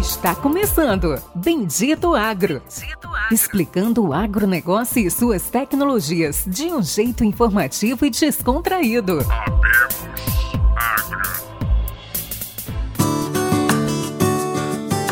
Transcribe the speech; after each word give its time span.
Está 0.00 0.34
começando 0.34 1.22
Bendito 1.34 2.14
Agro. 2.14 2.62
Explicando 3.30 4.02
o 4.02 4.14
agronegócio 4.14 5.06
e 5.06 5.10
suas 5.10 5.50
tecnologias 5.50 6.42
de 6.46 6.72
um 6.72 6.82
jeito 6.82 7.22
informativo 7.22 8.06
e 8.06 8.10
descontraído. 8.10 9.18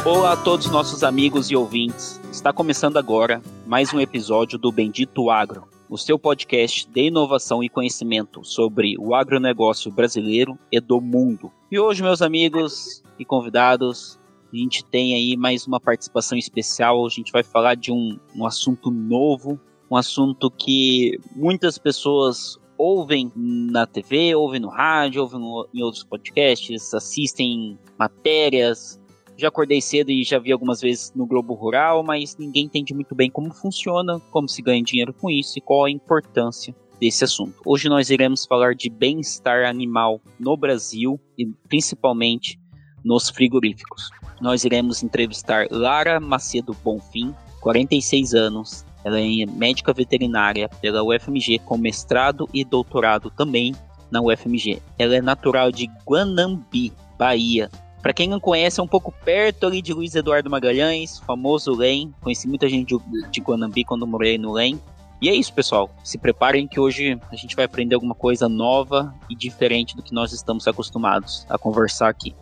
Olá 0.07 0.33
a 0.33 0.37
todos 0.39 0.71
nossos 0.71 1.05
amigos 1.05 1.51
e 1.51 1.57
ouvintes. 1.57 2.19
Está 2.33 2.51
começando 2.51 2.97
agora 2.97 3.43
mais 3.67 3.93
um 3.93 4.01
episódio 4.01 4.57
do 4.57 4.73
Bendito 4.73 5.29
Agro, 5.29 5.69
o 5.87 5.99
seu 5.99 6.19
podcast 6.19 6.89
de 6.89 7.09
inovação 7.09 7.63
e 7.63 7.69
conhecimento 7.69 8.43
sobre 8.43 8.97
o 8.99 9.15
agronegócio 9.15 9.93
brasileiro 9.93 10.59
e 10.73 10.81
do 10.81 10.99
mundo. 10.99 11.53
E 11.71 11.79
hoje, 11.79 12.03
meus 12.03 12.23
amigos 12.23 13.03
e 13.19 13.25
convidados, 13.27 14.19
a 14.53 14.57
gente 14.57 14.85
tem 14.85 15.15
aí 15.15 15.37
mais 15.37 15.67
uma 15.67 15.79
participação 15.79 16.37
especial. 16.39 17.05
A 17.05 17.09
gente 17.09 17.31
vai 17.31 17.43
falar 17.43 17.75
de 17.75 17.93
um, 17.93 18.19
um 18.35 18.47
assunto 18.47 18.91
novo, 18.91 19.61
um 19.91 19.97
assunto 19.97 20.51
que 20.51 21.19
muitas 21.37 21.79
pessoas 21.79 22.59
ouvem 22.77 23.31
na 23.37 23.87
TV, 23.87 24.35
ouvem 24.35 24.61
no 24.61 24.69
rádio, 24.69 25.23
ouvem 25.23 25.41
no, 25.41 25.69
em 25.75 25.83
outros 25.83 26.05
podcasts, 26.05 26.95
assistem 26.95 27.79
matérias. 27.99 28.99
Já 29.37 29.49
acordei 29.49 29.81
cedo 29.81 30.11
e 30.11 30.25
já 30.25 30.39
vi 30.39 30.51
algumas 30.51 30.81
vezes 30.81 31.13
no 31.15 31.27
Globo 31.27 31.55
Rural, 31.55 32.03
mas 32.03 32.37
ninguém 32.37 32.65
entende 32.65 32.95
muito 32.95 33.15
bem 33.15 33.31
como 33.31 33.53
funciona, 33.53 34.19
como 34.33 34.49
se 34.49 34.63
ganha 34.63 34.83
dinheiro 34.83 35.13
com 35.13 35.31
isso 35.31 35.59
e 35.59 35.61
qual 35.61 35.85
a 35.85 35.91
importância 35.91 36.75
desse 37.01 37.23
assunto. 37.23 37.55
Hoje 37.65 37.89
nós 37.89 38.11
iremos 38.11 38.45
falar 38.45 38.75
de 38.75 38.91
bem-estar 38.91 39.65
animal 39.65 40.21
no 40.41 40.57
Brasil 40.57 41.21
e 41.37 41.47
principalmente 41.69 42.59
nos 43.05 43.31
frigoríficos. 43.31 44.11
Nós 44.41 44.65
iremos 44.65 45.03
entrevistar 45.03 45.67
Lara 45.71 46.21
Macedo 46.21 46.77
Bonfim, 46.85 47.35
46 47.61 48.35
anos. 48.35 48.85
Ela 49.05 49.21
é 49.21 49.47
médica 49.47 49.93
veterinária 49.93 50.69
pela 50.81 51.03
UFMG 51.03 51.61
com 51.61 51.77
mestrado 51.77 52.49
e 52.53 52.65
doutorado 52.65 53.31
também 53.31 53.75
na 54.11 54.21
UFMG. 54.21 54.81
Ela 54.99 55.17
é 55.17 55.23
natural 55.23 55.71
de 55.71 55.91
Guanambi, 56.07 56.93
Bahia. 57.19 57.71
Para 58.03 58.13
quem 58.13 58.29
não 58.29 58.39
conhece, 58.39 58.81
é 58.81 58.83
um 58.83 58.89
pouco 58.89 59.13
perto 59.25 59.67
ali 59.67 59.83
de 59.83 59.93
Luiz 59.93 60.15
Eduardo 60.15 60.49
Magalhães, 60.49 61.19
famoso 61.21 61.75
LEM. 61.75 62.15
Conheci 62.21 62.47
muita 62.49 62.69
gente 62.69 62.97
de 63.31 63.41
Guanambi 63.41 63.85
quando 63.85 64.07
morei 64.07 64.39
no 64.39 64.53
LEM. 64.53 64.81
E 65.21 65.29
é 65.29 65.35
isso, 65.35 65.53
pessoal. 65.53 65.91
Se 66.05 66.17
preparem 66.17 66.69
que 66.69 66.79
hoje 66.79 67.19
a 67.31 67.35
gente 67.35 67.57
vai 67.57 67.65
aprender 67.65 67.97
alguma 67.97 68.15
coisa 68.15 68.49
nova 68.49 69.13
e 69.29 69.35
diferente 69.35 69.97
do 69.97 70.03
que 70.03 70.15
nós 70.15 70.33
estamos 70.33 70.69
acostumados 70.69 71.45
a 71.51 71.59
conversar 71.59 72.09
aqui. 72.09 72.35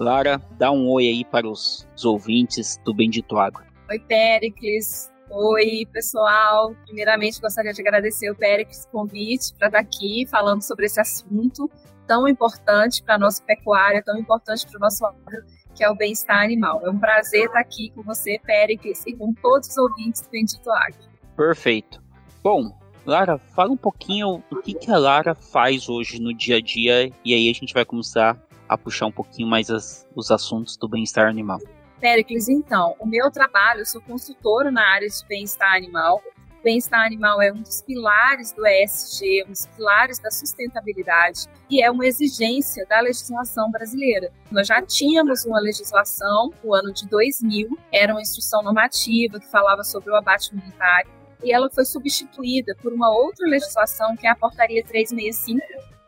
Lara, 0.00 0.40
dá 0.52 0.72
um 0.72 0.88
oi 0.88 1.06
aí 1.08 1.24
para 1.26 1.46
os, 1.46 1.86
os 1.94 2.06
ouvintes 2.06 2.80
do 2.84 2.94
Bendito 2.94 3.36
Agro. 3.36 3.62
Oi, 3.90 3.98
Pericles. 3.98 5.10
Oi, 5.30 5.86
pessoal. 5.92 6.74
Primeiramente, 6.86 7.38
gostaria 7.38 7.70
de 7.70 7.82
agradecer 7.82 8.30
o 8.30 8.34
Pericles 8.34 8.88
convite 8.90 9.54
para 9.58 9.66
estar 9.66 9.78
aqui 9.78 10.26
falando 10.26 10.62
sobre 10.62 10.86
esse 10.86 10.98
assunto 10.98 11.70
tão 12.06 12.26
importante 12.26 13.02
para 13.02 13.16
a 13.16 13.18
nossa 13.18 13.42
pecuária, 13.44 14.02
tão 14.02 14.18
importante 14.18 14.66
para 14.66 14.78
o 14.78 14.80
nosso 14.80 15.04
agro, 15.04 15.44
que 15.74 15.84
é 15.84 15.90
o 15.90 15.94
bem-estar 15.94 16.44
animal. 16.44 16.80
É 16.82 16.88
um 16.88 16.98
prazer 16.98 17.44
estar 17.44 17.60
aqui 17.60 17.90
com 17.94 18.02
você, 18.02 18.40
Pericles, 18.42 19.04
e 19.06 19.12
com 19.14 19.34
todos 19.34 19.68
os 19.68 19.76
ouvintes 19.76 20.22
do 20.22 20.30
Bendito 20.30 20.70
Agro. 20.70 21.10
Perfeito. 21.36 22.02
Bom, 22.42 22.74
Lara, 23.04 23.36
fala 23.36 23.70
um 23.70 23.76
pouquinho 23.76 24.42
o 24.50 24.56
que, 24.62 24.72
que 24.72 24.90
a 24.90 24.96
Lara 24.96 25.34
faz 25.34 25.90
hoje 25.90 26.18
no 26.18 26.34
dia 26.34 26.56
a 26.56 26.60
dia 26.60 27.12
e 27.22 27.34
aí 27.34 27.50
a 27.50 27.52
gente 27.52 27.74
vai 27.74 27.84
começar 27.84 28.36
a 28.70 28.78
puxar 28.78 29.06
um 29.06 29.12
pouquinho 29.12 29.48
mais 29.48 29.68
as, 29.68 30.06
os 30.14 30.30
assuntos 30.30 30.76
do 30.76 30.88
bem-estar 30.88 31.26
animal. 31.28 31.58
Pericles, 32.00 32.48
então, 32.48 32.94
o 33.00 33.06
meu 33.06 33.28
trabalho, 33.28 33.80
eu 33.80 33.86
sou 33.86 34.00
consultora 34.00 34.70
na 34.70 34.88
área 34.94 35.08
de 35.08 35.26
bem-estar 35.28 35.74
animal. 35.74 36.22
Bem-estar 36.62 37.04
animal 37.04 37.42
é 37.42 37.52
um 37.52 37.62
dos 37.62 37.82
pilares 37.82 38.52
do 38.52 38.64
ESG, 38.64 39.44
um 39.48 39.50
dos 39.50 39.66
pilares 39.66 40.20
da 40.20 40.30
sustentabilidade 40.30 41.46
e 41.68 41.82
é 41.82 41.90
uma 41.90 42.06
exigência 42.06 42.86
da 42.86 43.00
legislação 43.00 43.72
brasileira. 43.72 44.30
Nós 44.52 44.68
já 44.68 44.80
tínhamos 44.80 45.44
uma 45.44 45.58
legislação 45.58 46.52
no 46.62 46.72
ano 46.72 46.92
de 46.92 47.08
2000, 47.08 47.76
era 47.92 48.12
uma 48.12 48.22
instrução 48.22 48.62
normativa 48.62 49.40
que 49.40 49.48
falava 49.48 49.82
sobre 49.82 50.10
o 50.10 50.16
abate 50.16 50.50
comunitário 50.50 51.10
e 51.42 51.52
ela 51.52 51.68
foi 51.70 51.84
substituída 51.84 52.76
por 52.80 52.92
uma 52.92 53.10
outra 53.10 53.48
legislação, 53.48 54.16
que 54.16 54.28
é 54.28 54.30
a 54.30 54.36
Portaria 54.36 54.84
365, 54.84 55.60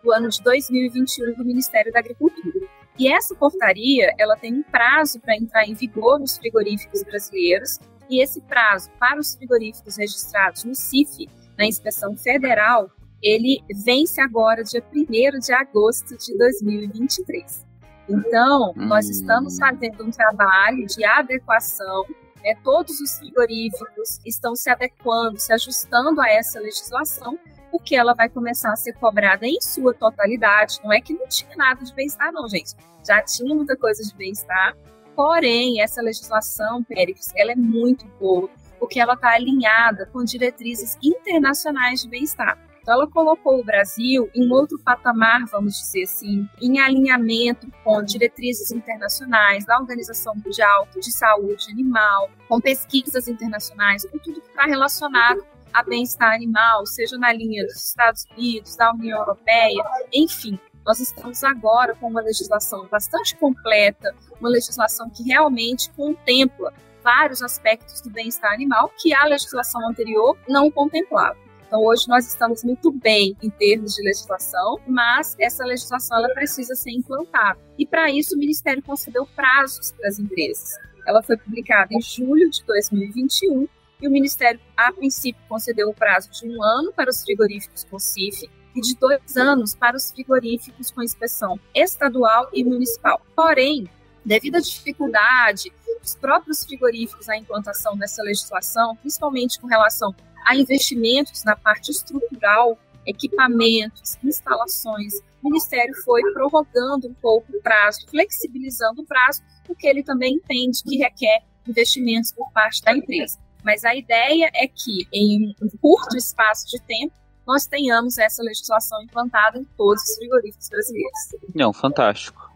do 0.03 0.13
ano 0.13 0.29
de 0.29 0.43
2021 0.43 1.35
do 1.35 1.45
Ministério 1.45 1.93
da 1.93 2.01
Agricultura. 2.01 2.69
E 2.99 3.11
essa 3.11 3.35
portaria, 3.35 4.13
ela 4.19 4.37
tem 4.37 4.55
um 4.55 4.63
prazo 4.63 5.21
para 5.21 5.37
entrar 5.37 5.67
em 5.67 5.75
vigor 5.75 6.19
nos 6.19 6.37
frigoríficos 6.37 7.03
brasileiros, 7.03 7.79
e 8.11 8.23
esse 8.23 8.41
prazo 8.43 8.91
para 8.99 9.19
os 9.19 9.35
frigoríficos 9.35 9.97
registrados 9.97 10.65
no 10.65 10.75
CIF, 10.75 11.29
na 11.57 11.67
inspeção 11.67 12.17
federal, 12.17 12.91
ele 13.23 13.63
vence 13.85 14.21
agora 14.21 14.65
dia 14.65 14.85
1 14.93 15.39
de 15.39 15.53
agosto 15.53 16.17
de 16.19 16.37
2023. 16.37 17.65
Então, 18.09 18.75
nós 18.77 19.09
estamos 19.09 19.55
hum. 19.55 19.59
fazendo 19.61 20.05
um 20.05 20.11
trabalho 20.11 20.87
de 20.87 21.05
adequação 21.05 22.05
né, 22.43 22.57
todos 22.65 23.01
os 23.01 23.19
frigoríficos 23.19 24.21
estão 24.27 24.55
se 24.55 24.69
adequando, 24.69 25.39
se 25.39 25.53
ajustando 25.53 26.21
a 26.21 26.29
essa 26.29 26.59
legislação, 26.59 27.39
porque 27.73 27.97
ela 27.97 28.15
vai 28.15 28.29
começar 28.29 28.71
a 28.71 28.77
ser 28.77 28.93
cobrada 28.93 29.47
em 29.47 29.59
sua 29.63 29.95
totalidade. 29.95 30.79
Não 30.85 30.93
é 30.93 31.01
que 31.01 31.15
não 31.15 31.27
tinha 31.27 31.57
nada 31.57 31.83
de 31.83 31.93
bem-estar, 31.95 32.31
não, 32.31 32.47
gente. 32.47 32.75
Já 33.05 33.23
tinha 33.23 33.53
muita 33.55 33.75
coisa 33.75 34.05
de 34.05 34.15
bem-estar. 34.15 34.77
Porém, 35.17 35.81
essa 35.81 36.03
legislação, 36.03 36.85
Péricles, 36.85 37.33
ela 37.35 37.53
é 37.53 37.57
muito 37.57 38.07
boa, 38.21 38.49
porque 38.79 39.01
ela 39.01 39.15
está 39.15 39.31
alinhada 39.31 40.07
com 40.13 40.23
diretrizes 40.23 40.99
internacionais 41.03 42.03
de 42.03 42.09
bem-estar. 42.11 42.59
Então, 42.83 42.95
ela 42.95 43.07
colocou 43.09 43.61
o 43.61 43.65
Brasil 43.65 44.29
em 44.35 44.51
outro 44.51 44.79
patamar, 44.79 45.45
vamos 45.47 45.79
dizer 45.79 46.03
assim, 46.03 46.47
em 46.61 46.81
alinhamento 46.81 47.69
com 47.85 48.03
diretrizes 48.03 48.71
internacionais 48.71 49.65
da 49.65 49.79
Organização 49.79 50.35
Mundial 50.35 50.89
de 50.95 51.13
Saúde 51.13 51.71
Animal, 51.71 52.29
com 52.49 52.61
pesquisas 52.61 53.29
internacionais, 53.29 54.05
com 54.05 54.19
tudo 54.19 54.41
que 54.41 54.49
está 54.49 54.65
relacionado 54.65 55.52
a 55.73 55.83
bem-estar 55.83 56.35
animal, 56.35 56.87
seja 56.87 57.17
na 57.19 57.33
linha 57.33 57.65
dos 57.65 57.77
Estados 57.77 58.25
Unidos, 58.37 58.77
da 58.77 58.93
União 58.93 59.19
Europeia, 59.19 59.83
enfim. 60.13 60.59
Nós 60.85 60.99
estamos 60.99 61.43
agora 61.45 61.95
com 61.95 62.09
uma 62.09 62.21
legislação 62.21 62.87
bastante 62.89 63.37
completa, 63.37 64.15
uma 64.41 64.49
legislação 64.49 65.09
que 65.09 65.23
realmente 65.23 65.91
contempla 65.93 66.73
vários 67.03 67.43
aspectos 67.43 68.01
do 68.01 68.11
bem-estar 68.11 68.53
animal 68.53 68.93
que 68.97 69.15
a 69.15 69.25
legislação 69.25 69.89
anterior 69.89 70.37
não 70.49 70.71
contemplava. 70.71 71.37
Então, 71.67 71.83
hoje 71.85 72.07
nós 72.07 72.27
estamos 72.27 72.63
muito 72.63 72.93
bem 72.93 73.35
em 73.43 73.49
termos 73.49 73.95
de 73.95 74.03
legislação, 74.03 74.79
mas 74.87 75.35
essa 75.41 75.65
legislação 75.65 76.19
ela 76.19 76.29
precisa 76.35 76.75
ser 76.75 76.91
implantada. 76.91 77.59
E 77.79 77.87
para 77.87 78.11
isso, 78.11 78.35
o 78.35 78.39
Ministério 78.39 78.83
concedeu 78.83 79.27
prazos 79.35 79.93
para 79.93 80.09
as 80.09 80.19
empresas. 80.19 80.77
Ela 81.07 81.23
foi 81.23 81.37
publicada 81.37 81.95
em 81.95 82.01
julho 82.01 82.51
de 82.51 82.63
2021 82.65 83.67
e 84.03 84.09
o 84.09 84.11
Ministério, 84.11 84.61
a 84.77 84.93
princípio, 84.93 85.41
concedeu 85.49 85.89
o 85.89 85.95
prazo 85.95 86.29
de 86.33 86.49
um 86.49 86.63
ano 86.63 86.93
para 86.93 87.09
os 87.09 87.23
frigoríficos 87.23 87.85
com 87.85 87.99
CIF 87.99 88.51
e 88.75 88.81
de 88.81 88.97
dois 88.97 89.37
anos 89.37 89.75
para 89.75 89.97
os 89.97 90.11
frigoríficos 90.11 90.91
com 90.91 91.03
inspeção 91.03 91.59
estadual 91.75 92.49
e 92.53 92.65
municipal. 92.65 93.21
Porém, 93.37 93.89
devido 94.25 94.57
à 94.57 94.61
dificuldade 94.61 95.73
dos 96.01 96.17
próprios 96.17 96.65
frigoríficos 96.65 97.29
à 97.29 97.37
implantação 97.37 97.97
dessa 97.97 98.23
legislação, 98.23 98.97
principalmente 98.97 99.61
com 99.61 99.69
relação 99.69 100.15
a 100.45 100.57
investimentos 100.57 101.45
na 101.45 101.55
parte 101.55 101.93
estrutural, 101.93 102.77
equipamentos, 103.07 104.17
instalações. 104.23 105.15
O 105.43 105.49
Ministério 105.49 105.95
foi 106.03 106.23
prorrogando 106.33 107.09
um 107.09 107.15
pouco 107.15 107.57
o 107.57 107.63
prazo, 107.63 108.07
flexibilizando 108.09 109.03
o 109.03 109.07
prazo, 109.07 109.43
porque 109.65 109.87
ele 109.87 110.03
também 110.03 110.35
entende 110.35 110.83
que 110.83 110.97
requer 110.97 111.45
investimentos 111.67 112.33
por 112.33 112.51
parte 112.53 112.83
da 112.83 112.97
empresa. 112.97 113.39
Mas 113.63 113.85
a 113.85 113.95
ideia 113.95 114.51
é 114.55 114.67
que, 114.67 115.07
em 115.13 115.55
um 115.63 115.69
curto 115.81 116.17
espaço 116.17 116.67
de 116.69 116.81
tempo, 116.81 117.13
nós 117.47 117.67
tenhamos 117.67 118.19
essa 118.19 118.43
legislação 118.43 119.03
implantada 119.03 119.59
em 119.59 119.65
todos 119.77 120.03
os 120.03 120.17
frigoríficos 120.17 120.69
brasileiros. 120.69 121.19
Não, 121.55 121.73
fantástico 121.73 122.53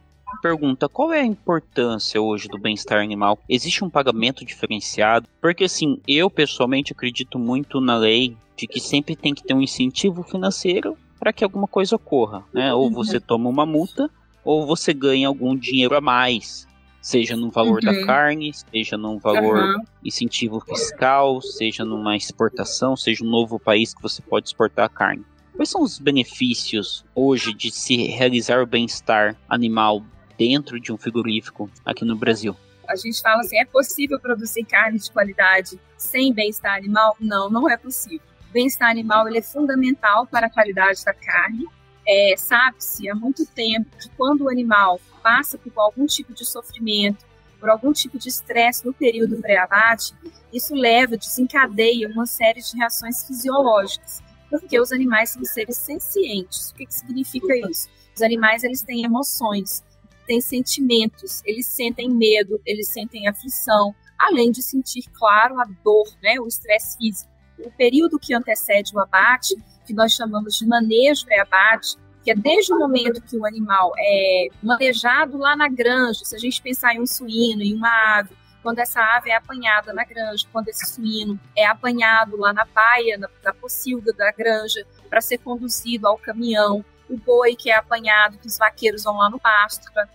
pergunta: 0.46 0.88
qual 0.88 1.12
é 1.12 1.20
a 1.20 1.26
importância 1.26 2.20
hoje 2.20 2.48
do 2.48 2.58
bem-estar 2.58 3.00
animal? 3.00 3.38
Existe 3.48 3.84
um 3.84 3.90
pagamento 3.90 4.44
diferenciado? 4.44 5.28
Porque 5.40 5.64
assim, 5.64 6.00
eu 6.06 6.30
pessoalmente 6.30 6.92
acredito 6.92 7.38
muito 7.38 7.80
na 7.80 7.96
lei 7.96 8.36
de 8.56 8.66
que 8.66 8.80
sempre 8.80 9.16
tem 9.16 9.34
que 9.34 9.42
ter 9.42 9.54
um 9.54 9.60
incentivo 9.60 10.22
financeiro 10.22 10.96
para 11.18 11.32
que 11.32 11.44
alguma 11.44 11.66
coisa 11.66 11.96
ocorra, 11.96 12.44
né? 12.52 12.72
Ou 12.72 12.90
você 12.90 13.18
toma 13.18 13.48
uma 13.48 13.66
multa, 13.66 14.08
ou 14.44 14.66
você 14.66 14.94
ganha 14.94 15.28
algum 15.28 15.56
dinheiro 15.56 15.96
a 15.96 16.00
mais, 16.00 16.66
seja 17.06 17.36
no 17.36 17.50
valor 17.50 17.78
uhum. 17.84 17.92
da 17.92 18.04
carne, 18.04 18.52
seja 18.52 18.96
num 18.96 19.16
valor 19.16 19.58
uhum. 19.58 19.84
incentivo 20.04 20.58
fiscal, 20.58 21.40
seja 21.40 21.84
numa 21.84 22.16
exportação, 22.16 22.96
seja 22.96 23.22
um 23.22 23.28
novo 23.28 23.60
país 23.60 23.94
que 23.94 24.02
você 24.02 24.20
pode 24.20 24.48
exportar 24.48 24.86
a 24.86 24.88
carne. 24.88 25.24
Quais 25.54 25.68
são 25.68 25.82
os 25.82 26.00
benefícios 26.00 27.04
hoje 27.14 27.54
de 27.54 27.70
se 27.70 28.08
realizar 28.08 28.60
o 28.60 28.66
bem-estar 28.66 29.36
animal 29.48 30.04
dentro 30.36 30.80
de 30.80 30.92
um 30.92 30.98
frigorífico 30.98 31.70
aqui 31.84 32.04
no 32.04 32.16
Brasil? 32.16 32.56
A 32.88 32.96
gente 32.96 33.22
fala 33.22 33.40
assim, 33.40 33.56
é 33.56 33.64
possível 33.64 34.18
produzir 34.18 34.64
carne 34.64 34.98
de 34.98 35.08
qualidade 35.12 35.78
sem 35.96 36.32
bem-estar 36.32 36.76
animal? 36.76 37.16
Não, 37.20 37.48
não 37.48 37.70
é 37.70 37.76
possível. 37.76 38.26
Bem-estar 38.52 38.90
animal 38.90 39.28
ele 39.28 39.38
é 39.38 39.42
fundamental 39.42 40.26
para 40.26 40.48
a 40.48 40.50
qualidade 40.50 41.04
da 41.04 41.14
carne. 41.14 41.66
É, 42.06 42.34
Sabe-se 42.36 43.08
há 43.08 43.14
muito 43.14 43.44
tempo 43.46 43.90
que 43.96 44.08
quando 44.10 44.42
o 44.42 44.48
animal 44.48 45.00
passa 45.22 45.58
por 45.58 45.72
algum 45.76 46.06
tipo 46.06 46.32
de 46.32 46.44
sofrimento, 46.44 47.24
por 47.58 47.68
algum 47.68 47.92
tipo 47.92 48.18
de 48.18 48.28
estresse 48.28 48.84
no 48.84 48.92
período 48.92 49.40
pré-abate, 49.40 50.14
isso 50.52 50.74
leva, 50.74 51.16
desencadeia 51.16 52.08
uma 52.08 52.26
série 52.26 52.60
de 52.60 52.76
reações 52.76 53.26
fisiológicas, 53.26 54.22
porque 54.48 54.78
os 54.78 54.92
animais 54.92 55.30
são 55.30 55.44
seres 55.44 55.76
sencientes. 55.76 56.70
O 56.70 56.74
que, 56.74 56.86
que 56.86 56.94
significa 56.94 57.56
isso? 57.68 57.88
Os 58.14 58.22
animais 58.22 58.62
eles 58.62 58.82
têm 58.82 59.04
emoções, 59.04 59.82
têm 60.26 60.40
sentimentos, 60.40 61.42
eles 61.44 61.66
sentem 61.66 62.08
medo, 62.08 62.60
eles 62.64 62.88
sentem 62.88 63.26
aflição, 63.26 63.94
além 64.18 64.50
de 64.50 64.62
sentir, 64.62 65.04
claro, 65.12 65.60
a 65.60 65.64
dor, 65.84 66.06
né, 66.22 66.38
o 66.40 66.46
estresse 66.46 66.96
físico. 66.96 67.30
O 67.58 67.70
período 67.70 68.18
que 68.18 68.34
antecede 68.34 68.94
o 68.94 69.00
abate, 69.00 69.54
que 69.86 69.94
nós 69.94 70.12
chamamos 70.12 70.56
de 70.56 70.66
manejo 70.66 71.24
pré-abate, 71.24 71.96
que 72.22 72.30
é 72.30 72.34
desde 72.34 72.72
o 72.72 72.78
momento 72.78 73.22
que 73.22 73.36
o 73.36 73.46
animal 73.46 73.92
é 73.96 74.48
manejado 74.62 75.38
lá 75.38 75.54
na 75.54 75.68
granja, 75.68 76.24
se 76.24 76.34
a 76.34 76.38
gente 76.38 76.60
pensar 76.60 76.94
em 76.94 77.00
um 77.00 77.06
suíno, 77.06 77.62
em 77.62 77.74
uma 77.74 78.18
ave, 78.18 78.36
quando 78.62 78.80
essa 78.80 79.00
ave 79.00 79.30
é 79.30 79.36
apanhada 79.36 79.92
na 79.92 80.04
granja, 80.04 80.44
quando 80.52 80.68
esse 80.68 80.84
suíno 80.86 81.38
é 81.56 81.64
apanhado 81.64 82.36
lá 82.36 82.52
na 82.52 82.64
baia, 82.64 83.16
na, 83.16 83.28
na 83.44 83.54
pocilga 83.54 84.12
da 84.12 84.32
granja, 84.32 84.84
para 85.08 85.20
ser 85.20 85.38
conduzido 85.38 86.08
ao 86.08 86.18
caminhão, 86.18 86.84
o 87.08 87.16
boi 87.16 87.54
que 87.54 87.70
é 87.70 87.76
apanhado, 87.76 88.38
que 88.38 88.48
os 88.48 88.58
vaqueiros 88.58 89.04
vão 89.04 89.18
lá 89.18 89.30
no 89.30 89.38
pasto 89.38 89.92
para 89.92 90.08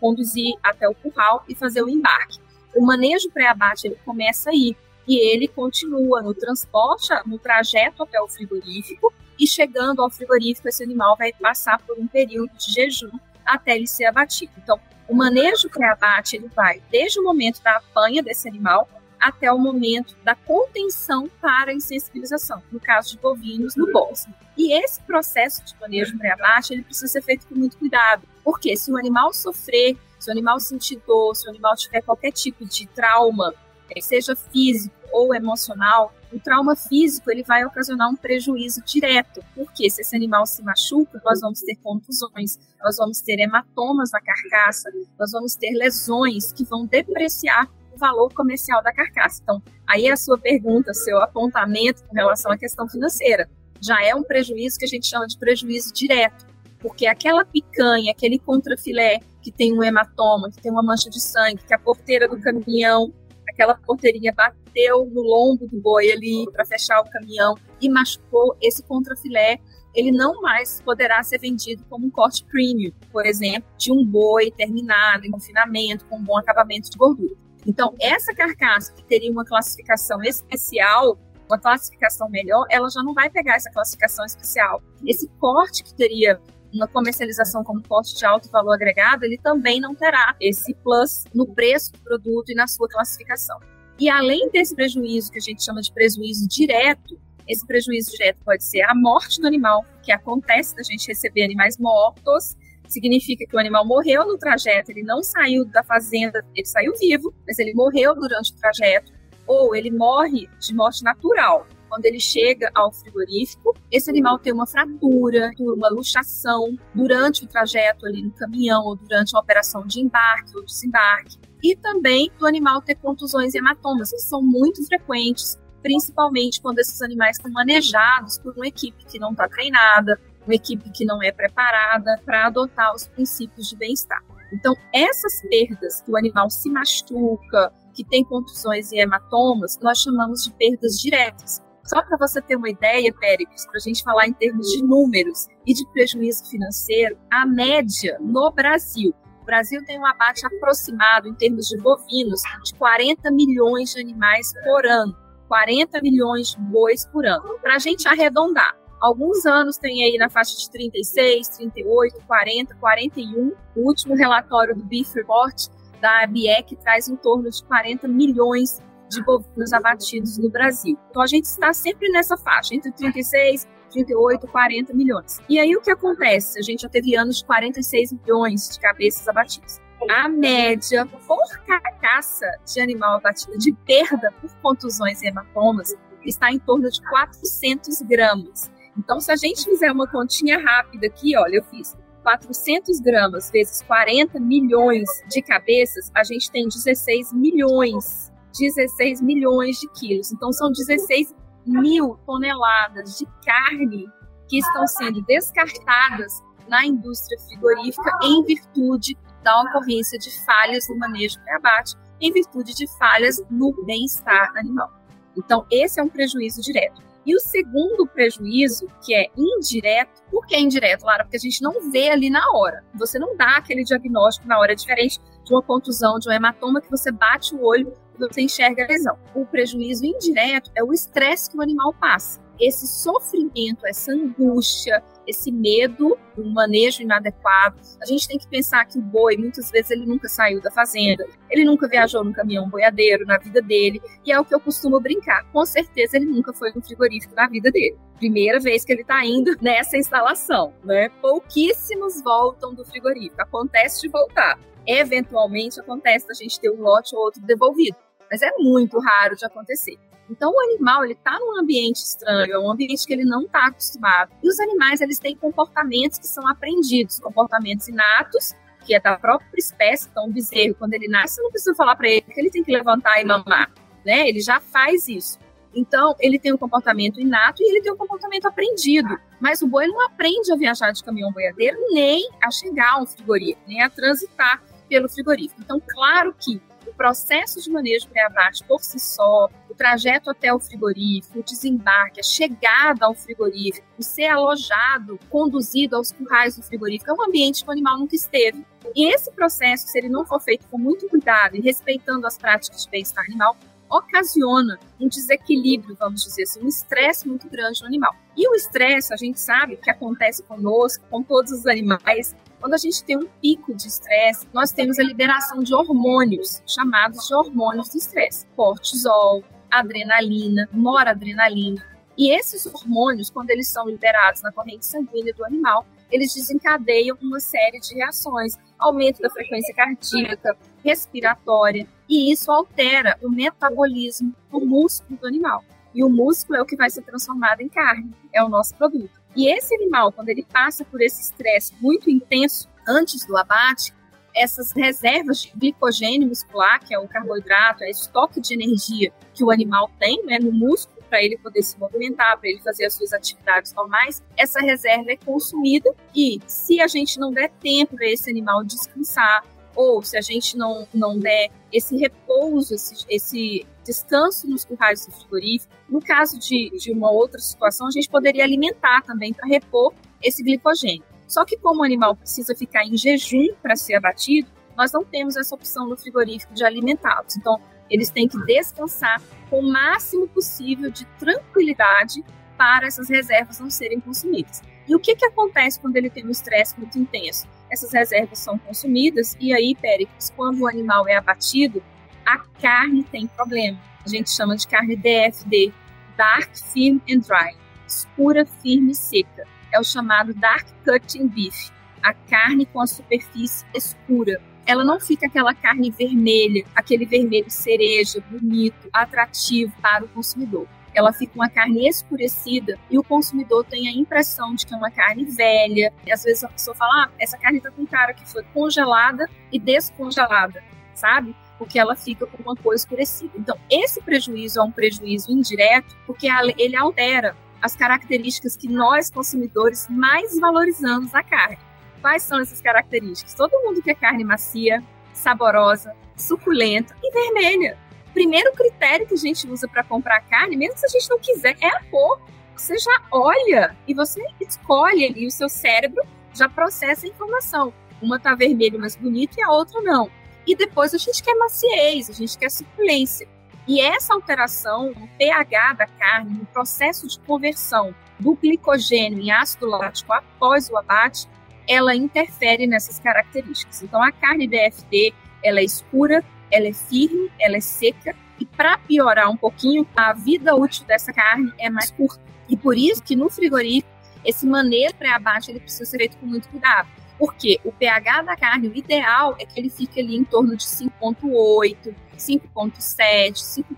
conduzir 0.00 0.54
até 0.62 0.88
o 0.88 0.94
curral 0.94 1.44
e 1.46 1.54
fazer 1.54 1.82
o 1.82 1.88
embarque. 1.88 2.38
O 2.74 2.80
manejo 2.80 3.30
pré-abate 3.30 3.90
começa 4.06 4.48
aí 4.48 4.74
e 5.08 5.18
ele 5.32 5.48
continua 5.48 6.20
no 6.20 6.34
transporte, 6.34 7.08
no 7.24 7.38
trajeto 7.38 8.02
até 8.02 8.20
o 8.20 8.28
frigorífico 8.28 9.12
e 9.38 9.46
chegando 9.46 10.02
ao 10.02 10.10
frigorífico, 10.10 10.68
esse 10.68 10.84
animal 10.84 11.16
vai 11.16 11.32
passar 11.32 11.80
por 11.80 11.98
um 11.98 12.06
período 12.06 12.50
de 12.58 12.72
jejum 12.72 13.10
até 13.46 13.74
ele 13.74 13.86
ser 13.86 14.04
abatido. 14.04 14.52
Então, 14.58 14.78
o 15.08 15.14
manejo 15.14 15.70
pré-abate 15.70 16.36
ele 16.36 16.48
vai 16.54 16.82
desde 16.90 17.18
o 17.18 17.24
momento 17.24 17.62
da 17.62 17.76
apanha 17.76 18.22
desse 18.22 18.46
animal 18.46 18.86
até 19.18 19.50
o 19.50 19.58
momento 19.58 20.14
da 20.22 20.34
contenção 20.34 21.28
para 21.40 21.70
a 21.70 21.74
insensibilização, 21.74 22.62
no 22.70 22.78
caso 22.78 23.12
de 23.12 23.18
bovinos, 23.18 23.74
no 23.74 23.90
bolso. 23.90 24.28
E 24.56 24.72
esse 24.72 25.00
processo 25.00 25.64
de 25.64 25.74
manejo 25.80 26.18
pré-abate 26.18 26.74
ele 26.74 26.82
precisa 26.82 27.08
ser 27.08 27.22
feito 27.22 27.46
com 27.46 27.54
muito 27.54 27.78
cuidado, 27.78 28.22
porque 28.44 28.76
se 28.76 28.92
o 28.92 28.98
animal 28.98 29.32
sofrer, 29.32 29.96
se 30.18 30.28
o 30.28 30.32
animal 30.32 30.60
sentir 30.60 31.00
dor, 31.06 31.34
se 31.34 31.46
o 31.46 31.50
animal 31.50 31.74
tiver 31.76 32.02
qualquer 32.02 32.32
tipo 32.32 32.66
de 32.66 32.86
trauma, 32.88 33.54
seja 34.00 34.36
físico 34.36 34.94
ou 35.12 35.34
emocional, 35.34 36.12
o 36.32 36.38
trauma 36.38 36.76
físico 36.76 37.30
ele 37.30 37.42
vai 37.42 37.64
ocasionar 37.64 38.10
um 38.10 38.16
prejuízo 38.16 38.82
direto, 38.84 39.42
porque 39.54 39.88
se 39.88 40.02
esse 40.02 40.14
animal 40.14 40.46
se 40.46 40.62
machuca, 40.62 41.20
nós 41.24 41.40
vamos 41.40 41.60
ter 41.60 41.76
contusões, 41.76 42.58
nós 42.82 42.96
vamos 42.96 43.20
ter 43.20 43.38
hematomas 43.40 44.10
na 44.12 44.20
carcaça, 44.20 44.90
nós 45.18 45.32
vamos 45.32 45.54
ter 45.54 45.70
lesões 45.72 46.52
que 46.52 46.64
vão 46.64 46.86
depreciar 46.86 47.68
o 47.92 47.98
valor 47.98 48.32
comercial 48.32 48.82
da 48.82 48.92
carcaça. 48.92 49.40
Então, 49.42 49.62
aí 49.86 50.06
é 50.06 50.12
a 50.12 50.16
sua 50.16 50.38
pergunta, 50.38 50.92
seu 50.92 51.20
apontamento 51.22 52.04
com 52.04 52.14
relação 52.14 52.52
à 52.52 52.58
questão 52.58 52.88
financeira. 52.88 53.48
Já 53.80 54.04
é 54.04 54.14
um 54.14 54.22
prejuízo 54.22 54.78
que 54.78 54.84
a 54.84 54.88
gente 54.88 55.06
chama 55.06 55.26
de 55.26 55.38
prejuízo 55.38 55.92
direto, 55.94 56.46
porque 56.80 57.06
aquela 57.06 57.44
picanha, 57.44 58.12
aquele 58.12 58.38
contrafilé 58.38 59.20
que 59.40 59.50
tem 59.50 59.72
um 59.72 59.82
hematoma, 59.82 60.50
que 60.50 60.60
tem 60.60 60.70
uma 60.70 60.82
mancha 60.82 61.08
de 61.08 61.20
sangue, 61.20 61.62
que 61.66 61.74
a 61.74 61.78
porteira 61.78 62.28
do 62.28 62.38
caminhão 62.40 63.12
aquela 63.58 63.74
porteirinha 63.74 64.32
bateu 64.32 65.04
no 65.06 65.20
lombo 65.20 65.66
do 65.66 65.80
boi 65.80 66.12
ali 66.12 66.46
para 66.52 66.64
fechar 66.64 67.00
o 67.00 67.10
caminhão 67.10 67.56
e 67.80 67.90
machucou 67.90 68.56
esse 68.62 68.84
contrafilé, 68.84 69.58
ele 69.92 70.12
não 70.12 70.40
mais 70.40 70.80
poderá 70.82 71.20
ser 71.24 71.40
vendido 71.40 71.84
como 71.90 72.06
um 72.06 72.10
corte 72.10 72.44
premium, 72.44 72.92
por 73.10 73.26
exemplo, 73.26 73.68
de 73.76 73.90
um 73.90 74.04
boi 74.04 74.52
terminado 74.52 75.26
em 75.26 75.30
confinamento 75.30 76.04
com 76.04 76.18
um 76.18 76.22
bom 76.22 76.38
acabamento 76.38 76.88
de 76.88 76.96
gordura. 76.96 77.34
Então, 77.66 77.94
essa 78.00 78.32
carcaça 78.32 78.92
que 78.92 79.02
teria 79.02 79.30
uma 79.30 79.44
classificação 79.44 80.22
especial, 80.22 81.18
uma 81.48 81.58
classificação 81.58 82.28
melhor, 82.30 82.64
ela 82.70 82.88
já 82.88 83.02
não 83.02 83.12
vai 83.12 83.28
pegar 83.28 83.56
essa 83.56 83.70
classificação 83.70 84.24
especial. 84.24 84.80
Esse 85.04 85.28
corte 85.40 85.82
que 85.82 85.92
teria 85.94 86.40
uma 86.72 86.86
comercialização 86.86 87.64
como 87.64 87.82
corte 87.82 88.16
de 88.16 88.24
alto 88.24 88.50
valor 88.50 88.74
agregado, 88.74 89.24
ele 89.24 89.38
também 89.38 89.80
não 89.80 89.94
terá 89.94 90.34
esse 90.40 90.74
plus 90.74 91.24
no 91.34 91.46
preço 91.46 91.92
do 91.92 91.98
produto 92.00 92.50
e 92.50 92.54
na 92.54 92.66
sua 92.66 92.88
classificação. 92.88 93.58
E 93.98 94.08
além 94.08 94.48
desse 94.50 94.74
prejuízo 94.74 95.32
que 95.32 95.38
a 95.38 95.42
gente 95.42 95.64
chama 95.64 95.80
de 95.80 95.92
prejuízo 95.92 96.46
direto, 96.46 97.18
esse 97.48 97.66
prejuízo 97.66 98.12
direto 98.12 98.38
pode 98.44 98.62
ser 98.62 98.82
a 98.82 98.94
morte 98.94 99.40
do 99.40 99.46
animal, 99.46 99.84
que 100.02 100.12
acontece 100.12 100.76
da 100.76 100.82
gente 100.82 101.08
receber 101.08 101.44
animais 101.44 101.78
mortos, 101.78 102.56
significa 102.86 103.44
que 103.46 103.56
o 103.56 103.58
animal 103.58 103.86
morreu 103.86 104.26
no 104.26 104.38
trajeto, 104.38 104.90
ele 104.90 105.02
não 105.02 105.22
saiu 105.22 105.64
da 105.64 105.82
fazenda, 105.82 106.44
ele 106.54 106.66
saiu 106.66 106.92
vivo, 106.98 107.34
mas 107.46 107.58
ele 107.58 107.74
morreu 107.74 108.14
durante 108.14 108.52
o 108.52 108.56
trajeto, 108.56 109.12
ou 109.46 109.74
ele 109.74 109.90
morre 109.90 110.48
de 110.60 110.74
morte 110.74 111.02
natural, 111.02 111.66
quando 111.88 112.04
ele 112.04 112.20
chega 112.20 112.70
ao 112.74 112.92
frigorífico, 112.92 113.74
esse 113.90 114.10
animal 114.10 114.38
tem 114.38 114.52
uma 114.52 114.66
fratura, 114.66 115.50
uma 115.58 115.88
luxação 115.88 116.76
durante 116.94 117.44
o 117.44 117.46
trajeto 117.46 118.06
ali 118.06 118.22
no 118.22 118.30
caminhão 118.32 118.84
ou 118.84 118.96
durante 118.96 119.34
uma 119.34 119.40
operação 119.40 119.86
de 119.86 120.00
embarque 120.00 120.56
ou 120.56 120.64
desembarque. 120.64 121.38
E 121.62 121.74
também 121.76 122.30
do 122.38 122.46
animal 122.46 122.80
ter 122.82 122.94
contusões 122.96 123.54
e 123.54 123.58
hematomas, 123.58 124.10
que 124.10 124.18
são 124.18 124.42
muito 124.42 124.84
frequentes, 124.86 125.58
principalmente 125.82 126.60
quando 126.60 126.78
esses 126.78 127.00
animais 127.02 127.36
são 127.40 127.50
manejados 127.50 128.38
por 128.38 128.54
uma 128.54 128.66
equipe 128.66 129.04
que 129.04 129.18
não 129.18 129.32
está 129.32 129.48
treinada, 129.48 130.20
uma 130.46 130.54
equipe 130.54 130.90
que 130.90 131.04
não 131.04 131.22
é 131.22 131.32
preparada 131.32 132.20
para 132.24 132.46
adotar 132.46 132.94
os 132.94 133.06
princípios 133.08 133.68
de 133.68 133.76
bem-estar. 133.76 134.22
Então, 134.52 134.74
essas 134.92 135.42
perdas 135.42 136.00
que 136.00 136.10
o 136.10 136.16
animal 136.16 136.48
se 136.48 136.70
machuca, 136.70 137.72
que 137.92 138.02
tem 138.02 138.24
contusões 138.24 138.90
e 138.92 138.98
hematomas, 138.98 139.78
nós 139.82 139.98
chamamos 139.98 140.44
de 140.44 140.52
perdas 140.52 140.98
diretas. 140.98 141.62
Só 141.88 142.02
para 142.02 142.18
você 142.18 142.42
ter 142.42 142.54
uma 142.54 142.68
ideia, 142.68 143.12
Péricles, 143.14 143.64
para 143.66 143.76
a 143.76 143.80
gente 143.80 144.02
falar 144.02 144.28
em 144.28 144.32
termos 144.34 144.70
de 144.70 144.82
números 144.82 145.46
e 145.66 145.72
de 145.72 145.86
prejuízo 145.90 146.44
financeiro, 146.50 147.16
a 147.30 147.46
média 147.46 148.18
no 148.20 148.50
Brasil, 148.50 149.14
o 149.40 149.44
Brasil 149.46 149.82
tem 149.86 149.98
um 149.98 150.04
abate 150.04 150.44
aproximado 150.44 151.28
em 151.28 151.34
termos 151.34 151.66
de 151.66 151.78
bovinos 151.78 152.42
de 152.62 152.74
40 152.74 153.30
milhões 153.30 153.94
de 153.94 154.00
animais 154.02 154.52
por 154.64 154.84
ano. 154.84 155.16
40 155.48 156.02
milhões 156.02 156.50
de 156.50 156.60
bois 156.60 157.06
por 157.06 157.24
ano. 157.24 157.58
Para 157.62 157.76
a 157.76 157.78
gente 157.78 158.06
arredondar, 158.06 158.76
alguns 159.00 159.46
anos 159.46 159.78
tem 159.78 160.04
aí 160.04 160.18
na 160.18 160.28
faixa 160.28 160.54
de 160.58 160.70
36, 160.70 161.48
38, 161.48 162.26
40, 162.26 162.74
41. 162.74 163.52
O 163.74 163.86
último 163.88 164.14
relatório 164.14 164.76
do 164.76 164.84
Beef 164.84 165.14
Report 165.14 165.68
da 166.02 166.24
ABEC 166.24 166.76
traz 166.76 167.08
em 167.08 167.16
torno 167.16 167.48
de 167.48 167.64
40 167.64 168.06
milhões 168.06 168.82
de 169.08 169.22
bovinos 169.24 169.72
abatidos 169.72 170.38
no 170.38 170.50
Brasil. 170.50 170.98
Então 171.10 171.22
a 171.22 171.26
gente 171.26 171.44
está 171.44 171.72
sempre 171.72 172.08
nessa 172.10 172.36
faixa, 172.36 172.74
entre 172.74 172.92
36 172.92 173.66
38, 173.90 174.46
40 174.46 174.94
milhões. 174.94 175.40
E 175.48 175.58
aí 175.58 175.74
o 175.74 175.80
que 175.80 175.90
acontece? 175.90 176.58
A 176.58 176.62
gente 176.62 176.82
já 176.82 176.88
teve 176.88 177.16
anos 177.16 177.38
de 177.38 177.44
46 177.44 178.12
milhões 178.12 178.68
de 178.68 178.80
cabeças 178.80 179.26
abatidas. 179.28 179.80
A 180.10 180.28
média 180.28 181.06
por 181.06 181.58
carcaça 181.66 182.46
de 182.64 182.80
animal 182.80 183.16
abatido 183.16 183.58
de 183.58 183.72
perda 183.84 184.32
por 184.40 184.54
contusões 184.62 185.22
e 185.22 185.26
hematomas 185.26 185.94
está 186.24 186.52
em 186.52 186.58
torno 186.58 186.88
de 186.88 187.00
400 187.02 188.02
gramas. 188.02 188.70
Então, 188.96 189.20
se 189.20 189.30
a 189.30 189.36
gente 189.36 189.64
fizer 189.64 189.90
uma 189.90 190.06
continha 190.06 190.58
rápida 190.58 191.06
aqui, 191.06 191.36
olha, 191.36 191.56
eu 191.56 191.64
fiz 191.64 191.96
400 192.22 193.00
gramas 193.00 193.50
vezes 193.50 193.82
40 193.82 194.38
milhões 194.40 195.08
de 195.28 195.40
cabeças, 195.40 196.10
a 196.14 196.22
gente 196.22 196.50
tem 196.50 196.68
16 196.68 197.32
milhões 197.32 198.32
16 198.58 199.22
milhões 199.22 199.78
de 199.78 199.88
quilos. 199.90 200.32
Então, 200.32 200.52
são 200.52 200.70
16 200.70 201.34
mil 201.66 202.18
toneladas 202.26 203.18
de 203.18 203.26
carne 203.44 204.08
que 204.48 204.58
estão 204.58 204.86
sendo 204.86 205.22
descartadas 205.22 206.42
na 206.68 206.84
indústria 206.84 207.38
frigorífica 207.40 208.10
em 208.22 208.42
virtude 208.44 209.16
da 209.42 209.62
ocorrência 209.62 210.18
de 210.18 210.30
falhas 210.44 210.88
no 210.88 210.98
manejo 210.98 211.38
de 211.42 211.50
abate, 211.50 211.94
em 212.20 212.32
virtude 212.32 212.74
de 212.74 212.86
falhas 212.98 213.42
no 213.50 213.72
bem-estar 213.84 214.52
animal. 214.56 214.92
Então, 215.36 215.64
esse 215.70 216.00
é 216.00 216.02
um 216.02 216.08
prejuízo 216.08 216.60
direto. 216.60 217.00
E 217.24 217.36
o 217.36 217.40
segundo 217.40 218.06
prejuízo, 218.06 218.88
que 219.04 219.14
é 219.14 219.26
indireto, 219.36 220.22
por 220.30 220.46
que 220.46 220.56
indireto, 220.56 221.04
Lara? 221.04 221.24
Porque 221.24 221.36
a 221.36 221.40
gente 221.40 221.62
não 221.62 221.90
vê 221.90 222.08
ali 222.08 222.30
na 222.30 222.42
hora. 222.54 222.82
Você 222.94 223.18
não 223.18 223.36
dá 223.36 223.56
aquele 223.56 223.84
diagnóstico 223.84 224.48
na 224.48 224.58
hora, 224.58 224.72
é 224.72 224.74
diferente 224.74 225.20
de 225.44 225.52
uma 225.52 225.62
contusão, 225.62 226.18
de 226.18 226.28
um 226.28 226.32
hematoma 226.32 226.80
que 226.80 226.90
você 226.90 227.12
bate 227.12 227.54
o 227.54 227.62
olho, 227.62 227.92
você 228.18 228.42
enxerga 228.42 228.84
a 228.84 228.88
lesão. 228.88 229.18
O 229.34 229.46
prejuízo 229.46 230.04
indireto 230.04 230.70
é 230.74 230.82
o 230.82 230.92
estresse 230.92 231.50
que 231.50 231.56
o 231.56 231.62
animal 231.62 231.94
passa. 231.94 232.40
Esse 232.58 232.88
sofrimento, 232.88 233.86
essa 233.86 234.12
angústia, 234.12 235.02
esse 235.24 235.52
medo 235.52 236.18
do 236.34 236.44
manejo 236.50 237.02
inadequado. 237.02 237.80
A 238.02 238.06
gente 238.06 238.26
tem 238.26 238.36
que 238.36 238.48
pensar 238.48 238.84
que 238.84 238.98
o 238.98 239.02
boi, 239.02 239.36
muitas 239.36 239.70
vezes, 239.70 239.92
ele 239.92 240.04
nunca 240.04 240.28
saiu 240.28 240.60
da 240.60 240.70
fazenda, 240.70 241.24
ele 241.48 241.64
nunca 241.64 241.86
viajou 241.86 242.24
num 242.24 242.32
caminhão 242.32 242.68
boiadeiro 242.68 243.24
na 243.26 243.38
vida 243.38 243.62
dele, 243.62 244.02
e 244.26 244.32
é 244.32 244.40
o 244.40 244.44
que 244.44 244.54
eu 244.54 244.58
costumo 244.58 244.98
brincar. 244.98 245.44
Com 245.52 245.64
certeza, 245.64 246.16
ele 246.16 246.26
nunca 246.26 246.52
foi 246.52 246.72
no 246.72 246.82
frigorífico 246.82 247.34
na 247.34 247.46
vida 247.46 247.70
dele. 247.70 247.96
Primeira 248.16 248.58
vez 248.58 248.84
que 248.84 248.92
ele 248.92 249.02
está 249.02 249.24
indo 249.24 249.56
nessa 249.60 249.96
instalação, 249.96 250.72
né? 250.82 251.10
Pouquíssimos 251.20 252.20
voltam 252.22 252.74
do 252.74 252.84
frigorífico. 252.84 253.40
Acontece 253.40 254.00
de 254.00 254.08
voltar. 254.08 254.58
Eventualmente 254.84 255.78
acontece 255.78 256.26
da 256.26 256.34
gente 256.34 256.58
ter 256.58 256.70
um 256.70 256.80
lote 256.80 257.14
ou 257.14 257.22
outro 257.22 257.42
devolvido, 257.42 257.96
mas 258.30 258.42
é 258.42 258.50
muito 258.58 258.98
raro 258.98 259.36
de 259.36 259.44
acontecer. 259.44 259.96
Então 260.30 260.52
o 260.52 260.60
animal 260.60 261.04
ele 261.04 261.14
está 261.14 261.38
num 261.38 261.58
ambiente 261.58 261.96
estranho, 261.96 262.52
é 262.52 262.58
um 262.58 262.70
ambiente 262.70 263.06
que 263.06 263.12
ele 263.12 263.24
não 263.24 263.42
está 263.42 263.66
acostumado. 263.66 264.30
E 264.42 264.48
os 264.48 264.60
animais 264.60 265.00
eles 265.00 265.18
têm 265.18 265.36
comportamentos 265.36 266.18
que 266.18 266.26
são 266.26 266.46
aprendidos, 266.46 267.18
comportamentos 267.18 267.88
inatos 267.88 268.54
que 268.84 268.94
é 268.94 269.00
da 269.00 269.18
própria 269.18 269.58
espécie. 269.58 270.08
Então 270.08 270.26
o 270.26 270.32
bezerro 270.32 270.74
quando 270.74 270.94
ele 270.94 271.08
nasce, 271.08 271.36
você 271.36 271.42
não 271.42 271.50
precisa 271.50 271.74
falar 271.74 271.96
para 271.96 272.08
ele 272.08 272.22
que 272.22 272.40
ele 272.40 272.50
tem 272.50 272.62
que 272.62 272.72
levantar 272.72 273.20
e 273.20 273.24
mamar, 273.24 273.72
né? 274.04 274.28
Ele 274.28 274.40
já 274.40 274.60
faz 274.60 275.08
isso. 275.08 275.38
Então, 275.74 276.16
ele 276.18 276.38
tem 276.38 276.52
um 276.52 276.56
comportamento 276.56 277.20
inato 277.20 277.62
e 277.62 277.70
ele 277.70 277.82
tem 277.82 277.92
um 277.92 277.96
comportamento 277.96 278.46
aprendido. 278.46 279.16
Mas 279.38 279.62
o 279.62 279.68
boi 279.68 279.86
não 279.86 280.00
aprende 280.06 280.50
a 280.50 280.56
viajar 280.56 280.90
de 280.92 281.04
caminhão 281.04 281.30
boiadeiro, 281.30 281.76
nem 281.92 282.28
a 282.42 282.50
chegar 282.50 282.94
a 282.94 283.02
um 283.02 283.06
frigorífico, 283.06 283.60
nem 283.66 283.82
a 283.82 283.90
transitar 283.90 284.62
pelo 284.88 285.08
frigorífico. 285.08 285.60
Então, 285.60 285.80
claro 285.86 286.34
que 286.36 286.60
processo 286.98 287.62
de 287.62 287.70
manejo 287.70 288.08
pré-abate 288.08 288.64
por 288.64 288.82
si 288.82 288.98
só, 288.98 289.48
o 289.70 289.74
trajeto 289.74 290.28
até 290.28 290.52
o 290.52 290.58
frigorífico, 290.58 291.38
o 291.38 291.42
desembarque, 291.44 292.18
a 292.18 292.24
chegada 292.24 293.06
ao 293.06 293.14
frigorífico, 293.14 293.86
o 293.96 294.02
ser 294.02 294.26
alojado, 294.26 295.18
conduzido 295.30 295.94
aos 295.94 296.10
currais 296.10 296.56
do 296.56 296.62
frigorífico, 296.62 297.08
é 297.08 297.14
um 297.14 297.22
ambiente 297.22 297.62
que 297.62 297.70
o 297.70 297.72
animal 297.72 297.96
nunca 297.98 298.16
esteve. 298.16 298.66
E 298.96 299.14
esse 299.14 299.30
processo, 299.30 299.86
se 299.86 299.96
ele 299.96 300.08
não 300.08 300.26
for 300.26 300.40
feito 300.40 300.66
com 300.66 300.76
muito 300.76 301.08
cuidado 301.08 301.56
e 301.56 301.60
respeitando 301.60 302.26
as 302.26 302.36
práticas 302.36 302.84
de 302.84 302.90
bem-estar 302.90 303.24
animal, 303.24 303.56
ocasiona 303.88 304.78
um 305.00 305.08
desequilíbrio, 305.08 305.96
vamos 305.98 306.24
dizer 306.24 306.42
assim, 306.42 306.60
um 306.62 306.68
estresse 306.68 307.26
muito 307.26 307.48
grande 307.48 307.80
no 307.80 307.86
animal. 307.86 308.14
E 308.36 308.48
o 308.48 308.54
estresse, 308.54 309.14
a 309.14 309.16
gente 309.16 309.40
sabe 309.40 309.76
que 309.76 309.90
acontece 309.90 310.42
conosco, 310.42 311.04
com 311.08 311.22
todos 311.22 311.52
os 311.52 311.66
animais, 311.66 312.34
quando 312.60 312.74
a 312.74 312.78
gente 312.78 313.02
tem 313.04 313.16
um 313.16 313.28
pico 313.40 313.74
de 313.74 313.86
estresse, 313.86 314.48
nós 314.52 314.72
temos 314.72 314.98
a 314.98 315.02
liberação 315.02 315.62
de 315.62 315.74
hormônios, 315.74 316.62
chamados 316.66 317.26
de 317.26 317.34
hormônios 317.34 317.88
do 317.90 317.98
estresse. 317.98 318.46
Cortisol, 318.56 319.44
adrenalina, 319.70 320.68
noradrenalina. 320.72 321.84
E 322.16 322.36
esses 322.36 322.66
hormônios, 322.66 323.30
quando 323.30 323.50
eles 323.50 323.68
são 323.68 323.88
liberados 323.88 324.42
na 324.42 324.50
corrente 324.50 324.84
sanguínea 324.84 325.32
do 325.32 325.44
animal, 325.44 325.86
eles 326.10 326.34
desencadeiam 326.34 327.16
uma 327.22 327.38
série 327.38 327.78
de 327.78 327.94
reações, 327.94 328.58
aumento 328.78 329.20
da 329.20 329.30
frequência 329.30 329.74
cardíaca, 329.74 330.56
respiratória, 330.84 331.86
e 332.08 332.32
isso 332.32 332.50
altera 332.50 333.16
o 333.22 333.28
metabolismo 333.28 334.34
do 334.50 334.60
músculo 334.60 335.18
do 335.18 335.26
animal. 335.26 335.62
E 335.94 336.02
o 336.02 336.08
músculo 336.08 336.58
é 336.58 336.62
o 336.62 336.66
que 336.66 336.76
vai 336.76 336.90
ser 336.90 337.02
transformado 337.02 337.60
em 337.60 337.68
carne, 337.68 338.10
é 338.32 338.42
o 338.42 338.48
nosso 338.48 338.74
produto. 338.74 339.17
E 339.36 339.52
esse 339.52 339.74
animal, 339.74 340.12
quando 340.12 340.28
ele 340.28 340.44
passa 340.44 340.84
por 340.84 341.00
esse 341.00 341.20
estresse 341.20 341.74
muito 341.80 342.10
intenso 342.10 342.68
antes 342.86 343.24
do 343.24 343.36
abate, 343.36 343.94
essas 344.34 344.72
reservas 344.72 345.42
de 345.42 345.52
glicogênio 345.56 346.28
muscular, 346.28 346.80
que 346.84 346.94
é 346.94 346.98
o 346.98 347.08
carboidrato, 347.08 347.82
é 347.82 347.90
estoque 347.90 348.40
de 348.40 348.54
energia 348.54 349.12
que 349.34 349.42
o 349.44 349.50
animal 349.50 349.90
tem 349.98 350.24
né, 350.24 350.38
no 350.38 350.52
músculo 350.52 350.98
para 351.08 351.22
ele 351.22 351.38
poder 351.38 351.62
se 351.62 351.78
movimentar, 351.78 352.38
para 352.38 352.48
ele 352.48 352.60
fazer 352.60 352.84
as 352.84 352.94
suas 352.94 353.12
atividades 353.12 353.72
normais, 353.72 354.22
essa 354.36 354.60
reserva 354.60 355.10
é 355.10 355.16
consumida 355.16 355.90
e 356.14 356.38
se 356.46 356.80
a 356.80 356.86
gente 356.86 357.18
não 357.18 357.32
der 357.32 357.50
tempo 357.60 357.96
para 357.96 358.06
esse 358.06 358.30
animal 358.30 358.62
descansar, 358.62 359.42
ou 359.78 360.02
se 360.02 360.18
a 360.18 360.20
gente 360.20 360.56
não, 360.56 360.88
não 360.92 361.16
der 361.16 361.52
esse 361.72 361.96
repouso, 361.96 362.74
esse, 362.74 363.06
esse 363.08 363.64
descanso 363.84 364.48
nos 364.48 364.64
currais 364.64 365.06
do 365.06 365.12
frigorífico. 365.12 365.72
No 365.88 366.00
caso 366.00 366.36
de, 366.36 366.70
de 366.76 366.90
uma 366.90 367.12
outra 367.12 367.38
situação, 367.38 367.86
a 367.86 367.90
gente 367.92 368.10
poderia 368.10 368.42
alimentar 368.42 369.02
também 369.02 369.32
para 369.32 369.46
repor 369.46 369.94
esse 370.20 370.42
glicogênio. 370.42 371.04
Só 371.28 371.44
que 371.44 371.56
como 371.56 371.82
o 371.82 371.84
animal 371.84 372.16
precisa 372.16 372.56
ficar 372.56 372.84
em 372.84 372.96
jejum 372.96 373.54
para 373.62 373.76
ser 373.76 373.94
abatido, 373.94 374.50
nós 374.76 374.90
não 374.90 375.04
temos 375.04 375.36
essa 375.36 375.54
opção 375.54 375.88
no 375.88 375.96
frigorífico 375.96 376.52
de 376.52 376.64
alimentá-los. 376.64 377.36
Então, 377.36 377.60
eles 377.88 378.10
têm 378.10 378.26
que 378.26 378.36
descansar 378.46 379.22
com 379.48 379.60
o 379.60 379.72
máximo 379.72 380.26
possível 380.26 380.90
de 380.90 381.04
tranquilidade 381.20 382.24
para 382.56 382.88
essas 382.88 383.08
reservas 383.08 383.60
não 383.60 383.70
serem 383.70 384.00
consumidas. 384.00 384.60
E 384.88 384.96
o 384.96 384.98
que, 384.98 385.14
que 385.14 385.24
acontece 385.24 385.78
quando 385.78 385.96
ele 385.96 386.10
tem 386.10 386.26
um 386.26 386.30
estresse 386.30 386.76
muito 386.76 386.98
intenso? 386.98 387.46
Essas 387.70 387.92
reservas 387.92 388.38
são 388.38 388.58
consumidas 388.58 389.36
e 389.40 389.52
aí, 389.52 389.74
Péricles, 389.74 390.32
quando 390.34 390.60
o 390.60 390.68
animal 390.68 391.06
é 391.08 391.16
abatido, 391.16 391.82
a 392.24 392.38
carne 392.60 393.04
tem 393.04 393.26
problema. 393.26 393.78
A 394.04 394.08
gente 394.08 394.30
chama 394.30 394.56
de 394.56 394.66
carne 394.66 394.96
DFD, 394.96 395.72
Dark, 396.16 396.56
Firm 396.56 396.98
and 397.08 397.18
Dry, 397.18 397.56
escura, 397.86 398.46
firme 398.46 398.92
e 398.92 398.94
seca. 398.94 399.44
É 399.72 399.78
o 399.78 399.84
chamado 399.84 400.32
Dark 400.34 400.66
Cutting 400.84 401.28
Beef, 401.28 401.70
a 402.02 402.14
carne 402.14 402.66
com 402.66 402.80
a 402.80 402.86
superfície 402.86 403.66
escura. 403.74 404.40
Ela 404.66 404.84
não 404.84 405.00
fica 405.00 405.26
aquela 405.26 405.54
carne 405.54 405.90
vermelha, 405.90 406.64
aquele 406.74 407.06
vermelho 407.06 407.50
cereja, 407.50 408.22
bonito, 408.30 408.88
atrativo 408.92 409.72
para 409.80 410.04
o 410.04 410.08
consumidor 410.08 410.66
ela 410.98 411.12
fica 411.12 411.32
uma 411.34 411.48
carne 411.48 411.88
escurecida 411.88 412.78
e 412.90 412.98
o 412.98 413.04
consumidor 413.04 413.64
tem 413.64 413.88
a 413.88 413.92
impressão 413.92 414.54
de 414.54 414.66
que 414.66 414.74
é 414.74 414.76
uma 414.76 414.90
carne 414.90 415.24
velha. 415.24 415.92
E 416.06 416.12
às 416.12 416.22
vezes 416.22 416.44
a 416.44 416.48
pessoa 416.48 416.74
fala: 416.74 417.04
ah, 417.04 417.10
essa 417.18 417.38
carne 417.38 417.58
está 417.58 417.70
com 417.70 417.86
cara 417.86 418.12
que 418.12 418.28
foi 418.28 418.42
congelada 418.54 419.28
e 419.52 419.58
descongelada, 419.58 420.62
sabe? 420.94 421.34
porque 421.58 421.76
ela 421.78 421.96
fica 421.96 422.24
com 422.24 422.40
uma 422.40 422.54
cor 422.54 422.72
escurecida. 422.72 423.32
Então, 423.36 423.58
esse 423.68 424.00
prejuízo 424.00 424.60
é 424.60 424.62
um 424.62 424.70
prejuízo 424.70 425.32
indireto, 425.32 425.96
porque 426.06 426.28
ele 426.56 426.76
altera 426.76 427.36
as 427.60 427.74
características 427.74 428.56
que 428.56 428.68
nós, 428.68 429.10
consumidores, 429.10 429.88
mais 429.90 430.38
valorizamos 430.38 431.10
na 431.12 431.24
carne. 431.24 431.58
Quais 432.00 432.22
são 432.22 432.40
essas 432.40 432.60
características? 432.60 433.34
Todo 433.34 433.60
mundo 433.64 433.82
quer 433.82 433.96
carne 433.96 434.22
macia, 434.22 434.82
saborosa, 435.12 435.92
suculenta 436.16 436.94
e 437.02 437.12
vermelha. 437.12 437.76
Primeiro 438.18 438.50
critério 438.52 439.06
que 439.06 439.14
a 439.14 439.16
gente 439.16 439.48
usa 439.48 439.68
para 439.68 439.84
comprar 439.84 440.20
carne, 440.22 440.56
mesmo 440.56 440.76
se 440.76 440.84
a 440.84 440.88
gente 440.88 441.08
não 441.08 441.20
quiser, 441.20 441.56
é 441.60 441.68
a 441.68 441.84
cor. 441.84 442.20
Você 442.56 442.76
já 442.76 443.00
olha 443.12 443.76
e 443.86 443.94
você 443.94 444.20
escolhe 444.40 445.06
ali, 445.06 445.24
o 445.24 445.30
seu 445.30 445.48
cérebro 445.48 446.02
já 446.34 446.48
processa 446.48 447.06
a 447.06 447.08
informação. 447.08 447.72
Uma 448.02 448.18
tá 448.18 448.34
vermelha 448.34 448.76
mais 448.76 448.96
bonita 448.96 449.36
e 449.38 449.42
a 449.44 449.52
outra 449.52 449.80
não. 449.82 450.10
E 450.44 450.56
depois 450.56 450.92
a 450.92 450.98
gente 450.98 451.22
quer 451.22 451.36
maciez, 451.36 452.10
a 452.10 452.12
gente 452.12 452.36
quer 452.36 452.50
suculência. 452.50 453.28
E 453.68 453.80
essa 453.80 454.12
alteração 454.14 454.92
no 454.96 455.06
pH 455.16 455.74
da 455.74 455.86
carne, 455.86 456.40
no 456.40 456.46
processo 456.46 457.06
de 457.06 457.20
conversão 457.20 457.94
do 458.18 458.34
glicogênio 458.34 459.20
em 459.20 459.30
ácido 459.30 459.66
lático 459.66 460.12
após 460.12 460.68
o 460.68 460.76
abate, 460.76 461.28
ela 461.68 461.94
interfere 461.94 462.66
nessas 462.66 462.98
características. 462.98 463.80
Então, 463.80 464.02
a 464.02 464.10
carne 464.10 464.48
DFD, 464.48 465.14
ela 465.40 465.60
é 465.60 465.64
escura, 465.64 466.24
ela 466.50 466.68
é 466.68 466.72
firme, 466.72 467.30
ela 467.40 467.56
é 467.56 467.60
seca, 467.60 468.14
e 468.40 468.44
para 468.44 468.78
piorar 468.78 469.30
um 469.30 469.36
pouquinho, 469.36 469.86
a 469.96 470.12
vida 470.12 470.54
útil 470.54 470.86
dessa 470.86 471.12
carne 471.12 471.52
é 471.58 471.68
mais 471.68 471.90
curta. 471.90 472.22
E 472.48 472.56
por 472.56 472.76
isso 472.76 473.02
que 473.02 473.16
no 473.16 473.28
frigorífico, 473.28 473.88
esse 474.24 474.46
manejo 474.46 474.94
pré-abate 474.94 475.50
ele 475.50 475.60
precisa 475.60 475.84
ser 475.84 475.98
feito 475.98 476.16
com 476.18 476.26
muito 476.26 476.48
cuidado. 476.48 476.88
Porque 477.18 477.58
o 477.64 477.72
pH 477.72 478.22
da 478.22 478.36
carne, 478.36 478.68
o 478.68 478.76
ideal 478.76 479.34
é 479.40 479.44
que 479.44 479.58
ele 479.58 479.68
fique 479.68 480.00
ali 480.00 480.16
em 480.16 480.24
torno 480.24 480.56
de 480.56 480.64
5,8, 480.64 481.94
5,7, 482.16 483.32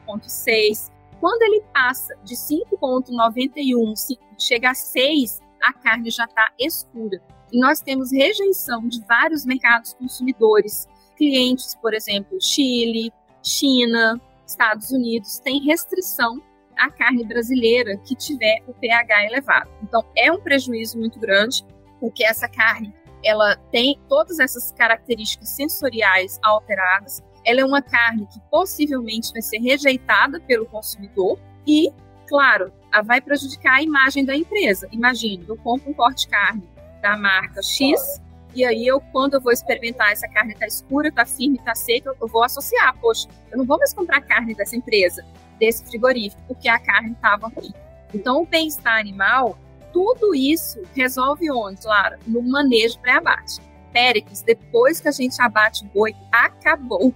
5,6. 0.07 0.91
Quando 1.19 1.43
ele 1.43 1.63
passa 1.73 2.15
de 2.23 2.35
5,91, 2.35 3.95
chega 4.39 4.71
a 4.71 4.75
6, 4.75 5.41
a 5.63 5.73
carne 5.73 6.11
já 6.11 6.25
está 6.25 6.53
escura. 6.59 7.21
E 7.51 7.59
nós 7.59 7.81
temos 7.81 8.13
rejeição 8.13 8.87
de 8.87 9.01
vários 9.07 9.45
mercados 9.45 9.95
consumidores. 9.95 10.87
Clientes, 11.21 11.75
por 11.75 11.93
exemplo, 11.93 12.41
Chile, 12.41 13.13
China, 13.43 14.19
Estados 14.47 14.91
Unidos, 14.91 15.39
têm 15.39 15.63
restrição 15.63 16.43
à 16.79 16.91
carne 16.91 17.23
brasileira 17.27 17.99
que 17.99 18.15
tiver 18.15 18.63
o 18.67 18.73
pH 18.73 19.27
elevado. 19.27 19.69
Então, 19.83 20.03
é 20.17 20.33
um 20.33 20.41
prejuízo 20.41 20.99
muito 20.99 21.19
grande, 21.19 21.63
porque 22.01 22.25
essa 22.25 22.49
carne 22.49 22.95
ela 23.23 23.55
tem 23.71 24.01
todas 24.09 24.39
essas 24.39 24.73
características 24.73 25.51
sensoriais 25.51 26.39
alteradas. 26.43 27.23
Ela 27.45 27.61
é 27.61 27.65
uma 27.67 27.83
carne 27.83 28.27
que 28.33 28.41
possivelmente 28.51 29.31
vai 29.31 29.43
ser 29.43 29.59
rejeitada 29.59 30.41
pelo 30.41 30.65
consumidor 30.65 31.39
e, 31.67 31.93
claro, 32.27 32.73
vai 33.05 33.21
prejudicar 33.21 33.75
a 33.75 33.83
imagem 33.83 34.25
da 34.25 34.35
empresa. 34.35 34.89
Imagine, 34.91 35.45
eu 35.47 35.59
compro 35.59 35.91
um 35.91 35.93
corte 35.93 36.25
de 36.25 36.29
carne 36.29 36.67
da 37.03 37.15
marca 37.15 37.63
X 37.63 38.23
e 38.55 38.65
aí 38.65 38.87
eu, 38.87 39.01
quando 39.13 39.35
eu 39.35 39.41
vou 39.41 39.53
experimentar 39.53 40.11
essa 40.13 40.29
carne 40.29 40.55
tá 40.55 40.67
escura, 40.67 41.11
tá 41.13 41.25
firme, 41.25 41.59
tá 41.65 41.75
seca, 41.75 42.15
eu 42.21 42.29
vou 42.29 42.43
associar, 42.43 42.97
poxa, 43.01 43.29
eu 43.51 43.59
não 43.59 43.65
vou 43.65 43.79
mais 43.79 43.93
comprar 43.93 44.21
carne 44.21 44.55
dessa 44.55 44.77
empresa, 44.77 45.25
desse 45.59 45.85
frigorífico, 45.85 46.43
porque 46.49 46.69
a 46.69 46.79
carne 46.79 47.13
estava 47.13 47.49
ruim. 47.49 47.73
Então, 48.13 48.43
o 48.43 48.47
bem-estar 48.47 48.99
animal 48.99 49.57
tudo 49.93 50.35
isso 50.35 50.81
resolve 50.95 51.51
onde, 51.51 51.87
Lara? 51.87 52.19
No 52.27 52.43
manejo 52.43 52.99
pré-abate. 53.01 53.61
Péricles, 53.93 54.43
depois 54.43 55.01
que 55.01 55.09
a 55.09 55.13
gente 55.13 55.41
abate 55.43 55.85
o 55.85 55.89
boi, 55.89 56.15
acabou. 56.31 57.13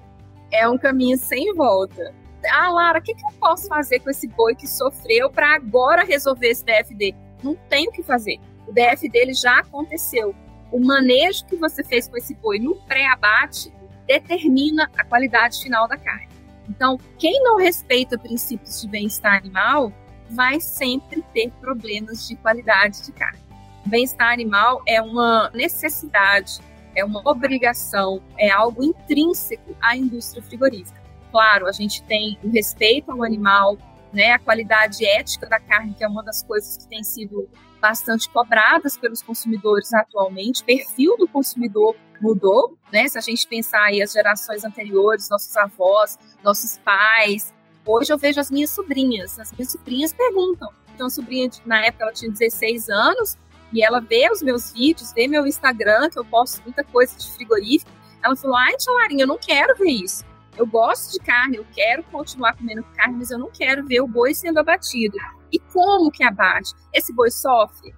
É 0.52 0.68
um 0.68 0.76
caminho 0.76 1.16
sem 1.16 1.54
volta. 1.54 2.12
Ah, 2.50 2.70
Lara, 2.70 2.98
o 2.98 3.02
que, 3.02 3.14
que 3.14 3.24
eu 3.24 3.32
posso 3.38 3.68
fazer 3.68 4.00
com 4.00 4.10
esse 4.10 4.28
boi 4.28 4.54
que 4.54 4.66
sofreu 4.66 5.30
para 5.30 5.54
agora 5.54 6.04
resolver 6.04 6.48
esse 6.48 6.64
DFD? 6.64 7.14
Não 7.42 7.54
tem 7.68 7.88
o 7.88 7.92
que 7.92 8.02
fazer. 8.02 8.38
O 8.66 8.72
DF 8.72 9.08
dele 9.08 9.34
já 9.34 9.60
aconteceu. 9.60 10.34
O 10.74 10.80
manejo 10.80 11.46
que 11.46 11.54
você 11.54 11.84
fez 11.84 12.08
com 12.08 12.16
esse 12.16 12.34
boi 12.34 12.58
no 12.58 12.74
pré-abate 12.74 13.72
determina 14.08 14.90
a 14.98 15.04
qualidade 15.04 15.62
final 15.62 15.86
da 15.86 15.96
carne. 15.96 16.26
Então, 16.68 16.98
quem 17.16 17.40
não 17.44 17.58
respeita 17.58 18.18
princípios 18.18 18.80
de 18.80 18.88
bem-estar 18.88 19.36
animal 19.36 19.92
vai 20.28 20.58
sempre 20.58 21.22
ter 21.32 21.52
problemas 21.60 22.26
de 22.26 22.34
qualidade 22.34 23.04
de 23.04 23.12
carne. 23.12 23.38
Bem-estar 23.86 24.32
animal 24.32 24.82
é 24.84 25.00
uma 25.00 25.48
necessidade, 25.54 26.58
é 26.96 27.04
uma 27.04 27.22
obrigação, 27.24 28.20
é 28.36 28.50
algo 28.50 28.82
intrínseco 28.82 29.76
à 29.80 29.96
indústria 29.96 30.42
frigorífica. 30.42 31.00
Claro, 31.30 31.68
a 31.68 31.72
gente 31.72 32.02
tem 32.02 32.36
o 32.42 32.50
respeito 32.50 33.12
ao 33.12 33.22
animal, 33.22 33.78
né, 34.12 34.32
a 34.32 34.40
qualidade 34.40 35.06
ética 35.06 35.46
da 35.46 35.60
carne, 35.60 35.94
que 35.94 36.02
é 36.02 36.08
uma 36.08 36.24
das 36.24 36.42
coisas 36.42 36.78
que 36.78 36.88
tem 36.88 37.04
sido 37.04 37.48
bastante 37.84 38.30
cobradas 38.30 38.96
pelos 38.96 39.20
consumidores 39.20 39.92
atualmente. 39.92 40.62
O 40.62 40.64
perfil 40.64 41.18
do 41.18 41.28
consumidor 41.28 41.94
mudou, 42.18 42.78
né? 42.90 43.06
Se 43.06 43.18
a 43.18 43.20
gente 43.20 43.46
pensar 43.46 43.82
aí 43.82 44.00
as 44.00 44.12
gerações 44.12 44.64
anteriores, 44.64 45.28
nossos 45.28 45.54
avós, 45.54 46.18
nossos 46.42 46.78
pais. 46.78 47.52
Hoje 47.84 48.10
eu 48.10 48.16
vejo 48.16 48.40
as 48.40 48.50
minhas 48.50 48.70
sobrinhas. 48.70 49.38
As 49.38 49.52
minhas 49.52 49.70
sobrinhas 49.70 50.14
perguntam. 50.14 50.72
Então, 50.94 51.08
a 51.08 51.10
sobrinha, 51.10 51.50
na 51.66 51.84
época, 51.84 52.04
ela 52.04 52.12
tinha 52.14 52.30
16 52.30 52.88
anos 52.88 53.36
e 53.70 53.84
ela 53.84 54.00
vê 54.00 54.30
os 54.32 54.40
meus 54.40 54.72
vídeos, 54.72 55.12
vê 55.12 55.28
meu 55.28 55.46
Instagram, 55.46 56.08
que 56.08 56.18
eu 56.18 56.24
posto 56.24 56.62
muita 56.62 56.82
coisa 56.84 57.14
de 57.18 57.30
frigorífico. 57.32 57.90
Ela 58.22 58.34
falou: 58.34 58.56
ai, 58.56 58.74
tia 58.78 58.94
Larinha, 58.94 59.24
eu 59.24 59.28
não 59.28 59.36
quero 59.36 59.76
ver 59.76 59.90
isso. 59.90 60.24
Eu 60.56 60.66
gosto 60.66 61.12
de 61.12 61.18
carne, 61.18 61.58
eu 61.58 61.66
quero 61.74 62.02
continuar 62.04 62.56
comendo 62.56 62.82
carne, 62.96 63.16
mas 63.18 63.30
eu 63.30 63.38
não 63.38 63.50
quero 63.50 63.84
ver 63.86 64.00
o 64.00 64.08
boi 64.08 64.32
sendo 64.32 64.58
abatido. 64.58 65.18
E 65.54 65.58
como 65.72 66.10
que 66.10 66.24
abate? 66.24 66.74
Esse 66.92 67.14
boi 67.14 67.30
sofre? 67.30 67.94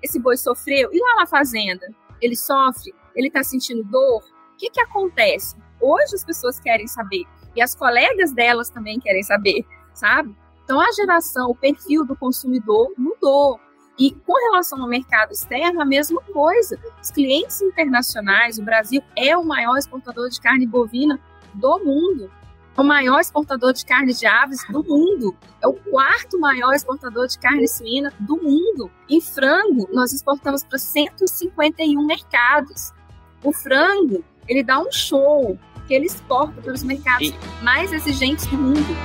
Esse 0.00 0.20
boi 0.20 0.36
sofreu? 0.36 0.90
E 0.92 1.00
lá 1.00 1.16
na 1.16 1.26
fazenda? 1.26 1.92
Ele 2.20 2.36
sofre? 2.36 2.94
Ele 3.16 3.26
está 3.26 3.42
sentindo 3.42 3.82
dor? 3.82 4.22
O 4.22 4.56
que, 4.56 4.70
que 4.70 4.80
acontece? 4.80 5.56
Hoje 5.80 6.14
as 6.14 6.24
pessoas 6.24 6.60
querem 6.60 6.86
saber. 6.86 7.24
E 7.56 7.60
as 7.60 7.74
colegas 7.74 8.32
delas 8.32 8.70
também 8.70 9.00
querem 9.00 9.24
saber, 9.24 9.66
sabe? 9.92 10.32
Então 10.62 10.80
a 10.80 10.92
geração, 10.92 11.50
o 11.50 11.54
perfil 11.56 12.04
do 12.04 12.14
consumidor 12.14 12.92
mudou. 12.96 13.58
E 13.98 14.12
com 14.12 14.34
relação 14.50 14.80
ao 14.80 14.88
mercado 14.88 15.32
externo, 15.32 15.82
a 15.82 15.84
mesma 15.84 16.22
coisa. 16.32 16.78
Os 17.02 17.10
clientes 17.10 17.60
internacionais, 17.60 18.56
o 18.56 18.62
Brasil 18.62 19.02
é 19.16 19.36
o 19.36 19.44
maior 19.44 19.76
exportador 19.76 20.28
de 20.28 20.40
carne 20.40 20.64
bovina 20.64 21.18
do 21.54 21.76
mundo 21.80 22.30
o 22.76 22.82
maior 22.82 23.20
exportador 23.20 23.72
de 23.72 23.84
carne 23.84 24.12
de 24.12 24.26
aves 24.26 24.60
do 24.70 24.82
mundo. 24.82 25.36
É 25.62 25.66
o 25.66 25.74
quarto 25.74 26.38
maior 26.38 26.72
exportador 26.72 27.26
de 27.26 27.38
carne 27.38 27.68
suína 27.68 28.12
do 28.20 28.36
mundo. 28.36 28.90
Em 29.08 29.20
frango, 29.20 29.88
nós 29.92 30.12
exportamos 30.12 30.64
para 30.64 30.78
151 30.78 32.06
mercados. 32.06 32.92
O 33.42 33.52
frango, 33.52 34.24
ele 34.48 34.62
dá 34.62 34.80
um 34.80 34.90
show, 34.92 35.58
que 35.86 35.94
ele 35.94 36.06
exporta 36.06 36.60
para 36.60 36.72
os 36.72 36.82
mercados 36.82 37.28
e... 37.28 37.64
mais 37.64 37.92
exigentes 37.92 38.46
do 38.46 38.56
mundo. 38.56 38.96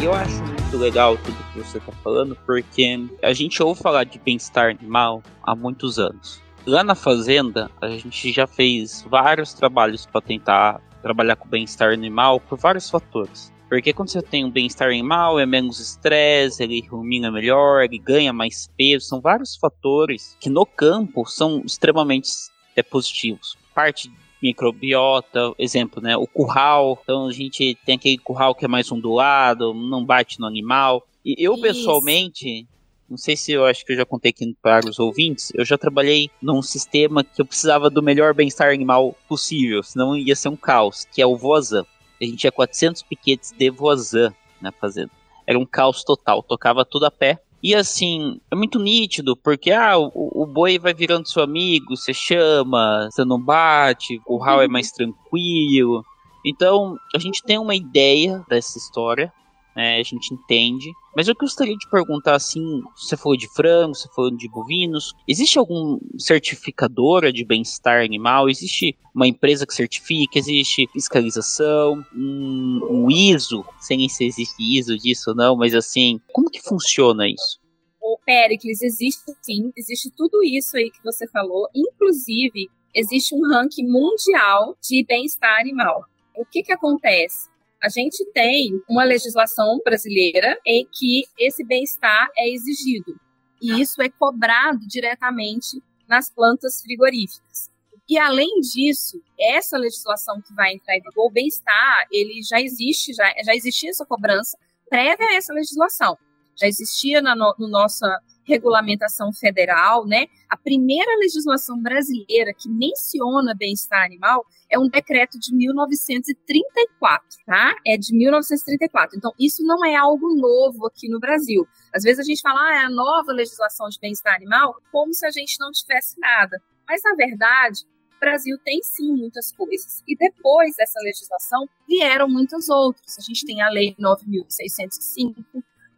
E 0.00 0.04
eu 0.04 0.12
acho 0.12 0.55
muito 0.76 0.78
legal 0.78 1.16
tudo 1.16 1.36
que 1.52 1.58
você 1.58 1.78
está 1.78 1.92
falando, 1.92 2.36
porque 2.44 3.08
a 3.22 3.32
gente 3.32 3.62
ouve 3.62 3.80
falar 3.80 4.04
de 4.04 4.18
bem-estar 4.18 4.70
animal 4.70 5.22
há 5.42 5.54
muitos 5.54 5.98
anos. 5.98 6.40
Lá 6.66 6.84
na 6.84 6.94
fazenda, 6.94 7.70
a 7.80 7.88
gente 7.88 8.32
já 8.32 8.46
fez 8.46 9.04
vários 9.08 9.54
trabalhos 9.54 10.04
para 10.04 10.20
tentar 10.20 10.80
trabalhar 11.00 11.36
com 11.36 11.48
bem-estar 11.48 11.92
animal 11.92 12.40
por 12.40 12.58
vários 12.58 12.90
fatores. 12.90 13.52
Porque 13.68 13.92
quando 13.92 14.10
você 14.10 14.20
tem 14.20 14.44
um 14.44 14.50
bem-estar 14.50 14.88
animal, 14.88 15.38
é 15.40 15.46
menos 15.46 15.80
estresse, 15.80 16.62
ele 16.62 16.86
rumina 16.86 17.30
melhor, 17.30 17.82
ele 17.82 17.98
ganha 17.98 18.32
mais 18.32 18.68
peso. 18.76 19.06
São 19.06 19.20
vários 19.20 19.56
fatores 19.56 20.36
que 20.40 20.50
no 20.50 20.66
campo 20.66 21.24
são 21.24 21.62
extremamente 21.64 22.28
é, 22.76 22.82
positivos. 22.82 23.56
Parte 23.74 24.10
microbiota, 24.42 25.52
exemplo, 25.58 26.02
né? 26.02 26.16
O 26.16 26.26
curral. 26.26 26.98
Então 27.02 27.26
a 27.26 27.32
gente 27.32 27.76
tem 27.84 27.96
aquele 27.96 28.18
curral 28.18 28.54
que 28.54 28.64
é 28.64 28.68
mais 28.68 28.90
ondulado, 28.90 29.74
não 29.74 30.04
bate 30.04 30.38
no 30.40 30.46
animal. 30.46 31.06
E 31.24 31.34
eu 31.38 31.54
Isso. 31.54 31.62
pessoalmente, 31.62 32.66
não 33.08 33.16
sei 33.16 33.36
se 33.36 33.52
eu 33.52 33.64
acho 33.64 33.84
que 33.84 33.92
eu 33.92 33.96
já 33.96 34.04
contei 34.04 34.30
aqui 34.30 34.56
para 34.62 34.88
os 34.88 34.98
ouvintes, 34.98 35.52
eu 35.54 35.64
já 35.64 35.78
trabalhei 35.78 36.30
num 36.40 36.62
sistema 36.62 37.22
que 37.22 37.40
eu 37.40 37.46
precisava 37.46 37.90
do 37.90 38.02
melhor 38.02 38.34
bem-estar 38.34 38.72
animal 38.72 39.14
possível, 39.28 39.82
senão 39.82 40.16
ia 40.16 40.36
ser 40.36 40.48
um 40.48 40.56
caos, 40.56 41.04
que 41.12 41.22
é 41.22 41.26
o 41.26 41.36
Voisin. 41.36 41.84
A 42.20 42.24
gente 42.24 42.36
tinha 42.36 42.52
400 42.52 43.02
piquetes 43.02 43.52
de 43.52 43.70
Voisin 43.70 44.30
na 44.60 44.72
fazenda. 44.72 45.10
Era 45.46 45.58
um 45.58 45.66
caos 45.66 46.02
total, 46.02 46.42
tocava 46.42 46.84
tudo 46.84 47.06
a 47.06 47.10
pé. 47.10 47.40
E 47.66 47.74
assim, 47.74 48.40
é 48.48 48.54
muito 48.54 48.78
nítido, 48.78 49.36
porque 49.36 49.72
ah, 49.72 49.98
o, 49.98 50.12
o 50.14 50.46
boi 50.46 50.78
vai 50.78 50.94
virando 50.94 51.28
seu 51.28 51.42
amigo, 51.42 51.96
você 51.96 52.14
chama, 52.14 53.08
você 53.10 53.24
não 53.24 53.40
bate, 53.42 54.18
o 54.18 54.38
curral 54.38 54.62
é 54.62 54.68
mais 54.68 54.92
tranquilo. 54.92 56.04
Então, 56.44 56.96
a 57.12 57.18
gente 57.18 57.42
tem 57.42 57.58
uma 57.58 57.74
ideia 57.74 58.40
dessa 58.48 58.78
história, 58.78 59.32
né, 59.76 59.98
a 59.98 60.02
gente 60.02 60.32
entende. 60.32 60.90
Mas 61.14 61.28
eu 61.28 61.34
gostaria 61.34 61.76
de 61.76 61.88
perguntar 61.90 62.34
assim, 62.34 62.82
você 62.96 63.16
falou 63.16 63.36
de 63.36 63.46
frango, 63.48 63.94
você 63.94 64.08
falou 64.14 64.30
de 64.30 64.48
bovinos, 64.48 65.12
existe 65.28 65.58
algum 65.58 65.98
certificadora 66.18 67.30
de 67.30 67.44
bem-estar 67.44 68.02
animal? 68.02 68.48
Existe 68.48 68.96
uma 69.14 69.28
empresa 69.28 69.66
que 69.66 69.74
certifica? 69.74 70.38
Existe 70.38 70.88
fiscalização? 70.92 72.02
Um, 72.14 72.80
um 72.90 73.10
ISO? 73.10 73.64
Sem 73.78 74.08
se 74.08 74.24
existe 74.24 74.56
ISO 74.78 74.96
disso 74.96 75.30
ou 75.30 75.36
não, 75.36 75.56
mas 75.56 75.74
assim, 75.74 76.20
como 76.32 76.50
que 76.50 76.60
funciona 76.60 77.28
isso? 77.28 77.60
O 78.00 78.18
Pericles, 78.24 78.82
existe 78.82 79.32
sim, 79.42 79.72
existe 79.76 80.10
tudo 80.16 80.42
isso 80.42 80.76
aí 80.76 80.90
que 80.90 81.02
você 81.02 81.28
falou, 81.28 81.68
inclusive 81.74 82.70
existe 82.94 83.34
um 83.34 83.46
ranking 83.48 83.86
mundial 83.86 84.76
de 84.82 85.04
bem-estar 85.04 85.60
animal. 85.60 86.04
O 86.34 86.44
que 86.44 86.62
que 86.62 86.72
acontece? 86.72 87.48
A 87.86 87.88
gente 87.88 88.24
tem 88.32 88.82
uma 88.90 89.04
legislação 89.04 89.78
brasileira 89.84 90.58
em 90.66 90.84
que 90.90 91.22
esse 91.38 91.62
bem-estar 91.62 92.28
é 92.36 92.48
exigido. 92.48 93.14
E 93.62 93.80
isso 93.80 94.02
é 94.02 94.08
cobrado 94.08 94.80
diretamente 94.88 95.80
nas 96.08 96.28
plantas 96.28 96.82
frigoríficas. 96.82 97.70
E 98.08 98.18
além 98.18 98.58
disso, 98.60 99.22
essa 99.38 99.78
legislação 99.78 100.42
que 100.42 100.52
vai 100.52 100.74
entrar 100.74 100.96
em 100.96 101.00
vigor, 101.00 101.26
o 101.26 101.30
bem-estar, 101.30 102.08
ele 102.10 102.42
já 102.42 102.60
existe, 102.60 103.14
já, 103.14 103.32
já 103.44 103.54
existia 103.54 103.90
essa 103.90 104.04
cobrança 104.04 104.58
prévia 104.90 105.28
a 105.28 105.34
essa 105.34 105.54
legislação. 105.54 106.18
Já 106.60 106.66
existia 106.66 107.22
na 107.22 107.36
no, 107.36 107.54
no 107.56 107.68
nossa 107.68 108.20
regulamentação 108.46 109.32
federal, 109.32 110.06
né? 110.06 110.26
A 110.48 110.56
primeira 110.56 111.10
legislação 111.18 111.80
brasileira 111.82 112.54
que 112.54 112.68
menciona 112.68 113.54
bem-estar 113.54 114.04
animal 114.04 114.44
é 114.70 114.78
um 114.78 114.88
decreto 114.88 115.38
de 115.38 115.54
1934, 115.54 117.26
tá? 117.44 117.74
É 117.86 117.96
de 117.96 118.16
1934. 118.16 119.16
Então, 119.16 119.32
isso 119.38 119.62
não 119.64 119.84
é 119.84 119.96
algo 119.96 120.34
novo 120.34 120.86
aqui 120.86 121.08
no 121.08 121.18
Brasil. 121.18 121.66
Às 121.92 122.02
vezes 122.04 122.20
a 122.20 122.24
gente 122.24 122.40
fala, 122.40 122.60
ah, 122.60 122.74
é 122.74 122.84
a 122.84 122.90
nova 122.90 123.32
legislação 123.32 123.88
de 123.88 123.98
bem-estar 124.00 124.34
animal, 124.34 124.76
como 124.92 125.12
se 125.12 125.26
a 125.26 125.30
gente 125.30 125.56
não 125.58 125.70
tivesse 125.70 126.18
nada. 126.20 126.60
Mas, 126.88 127.02
na 127.02 127.14
verdade, 127.14 127.80
o 128.16 128.20
Brasil 128.20 128.56
tem 128.64 128.82
sim 128.82 129.12
muitas 129.12 129.52
coisas. 129.52 130.02
E 130.06 130.16
depois 130.16 130.74
dessa 130.76 130.98
legislação, 131.00 131.68
vieram 131.86 132.28
muitas 132.28 132.68
outras. 132.68 133.18
A 133.18 133.22
gente 133.22 133.44
tem 133.44 133.60
a 133.60 133.68
Lei 133.68 133.94
9.605, 133.98 135.44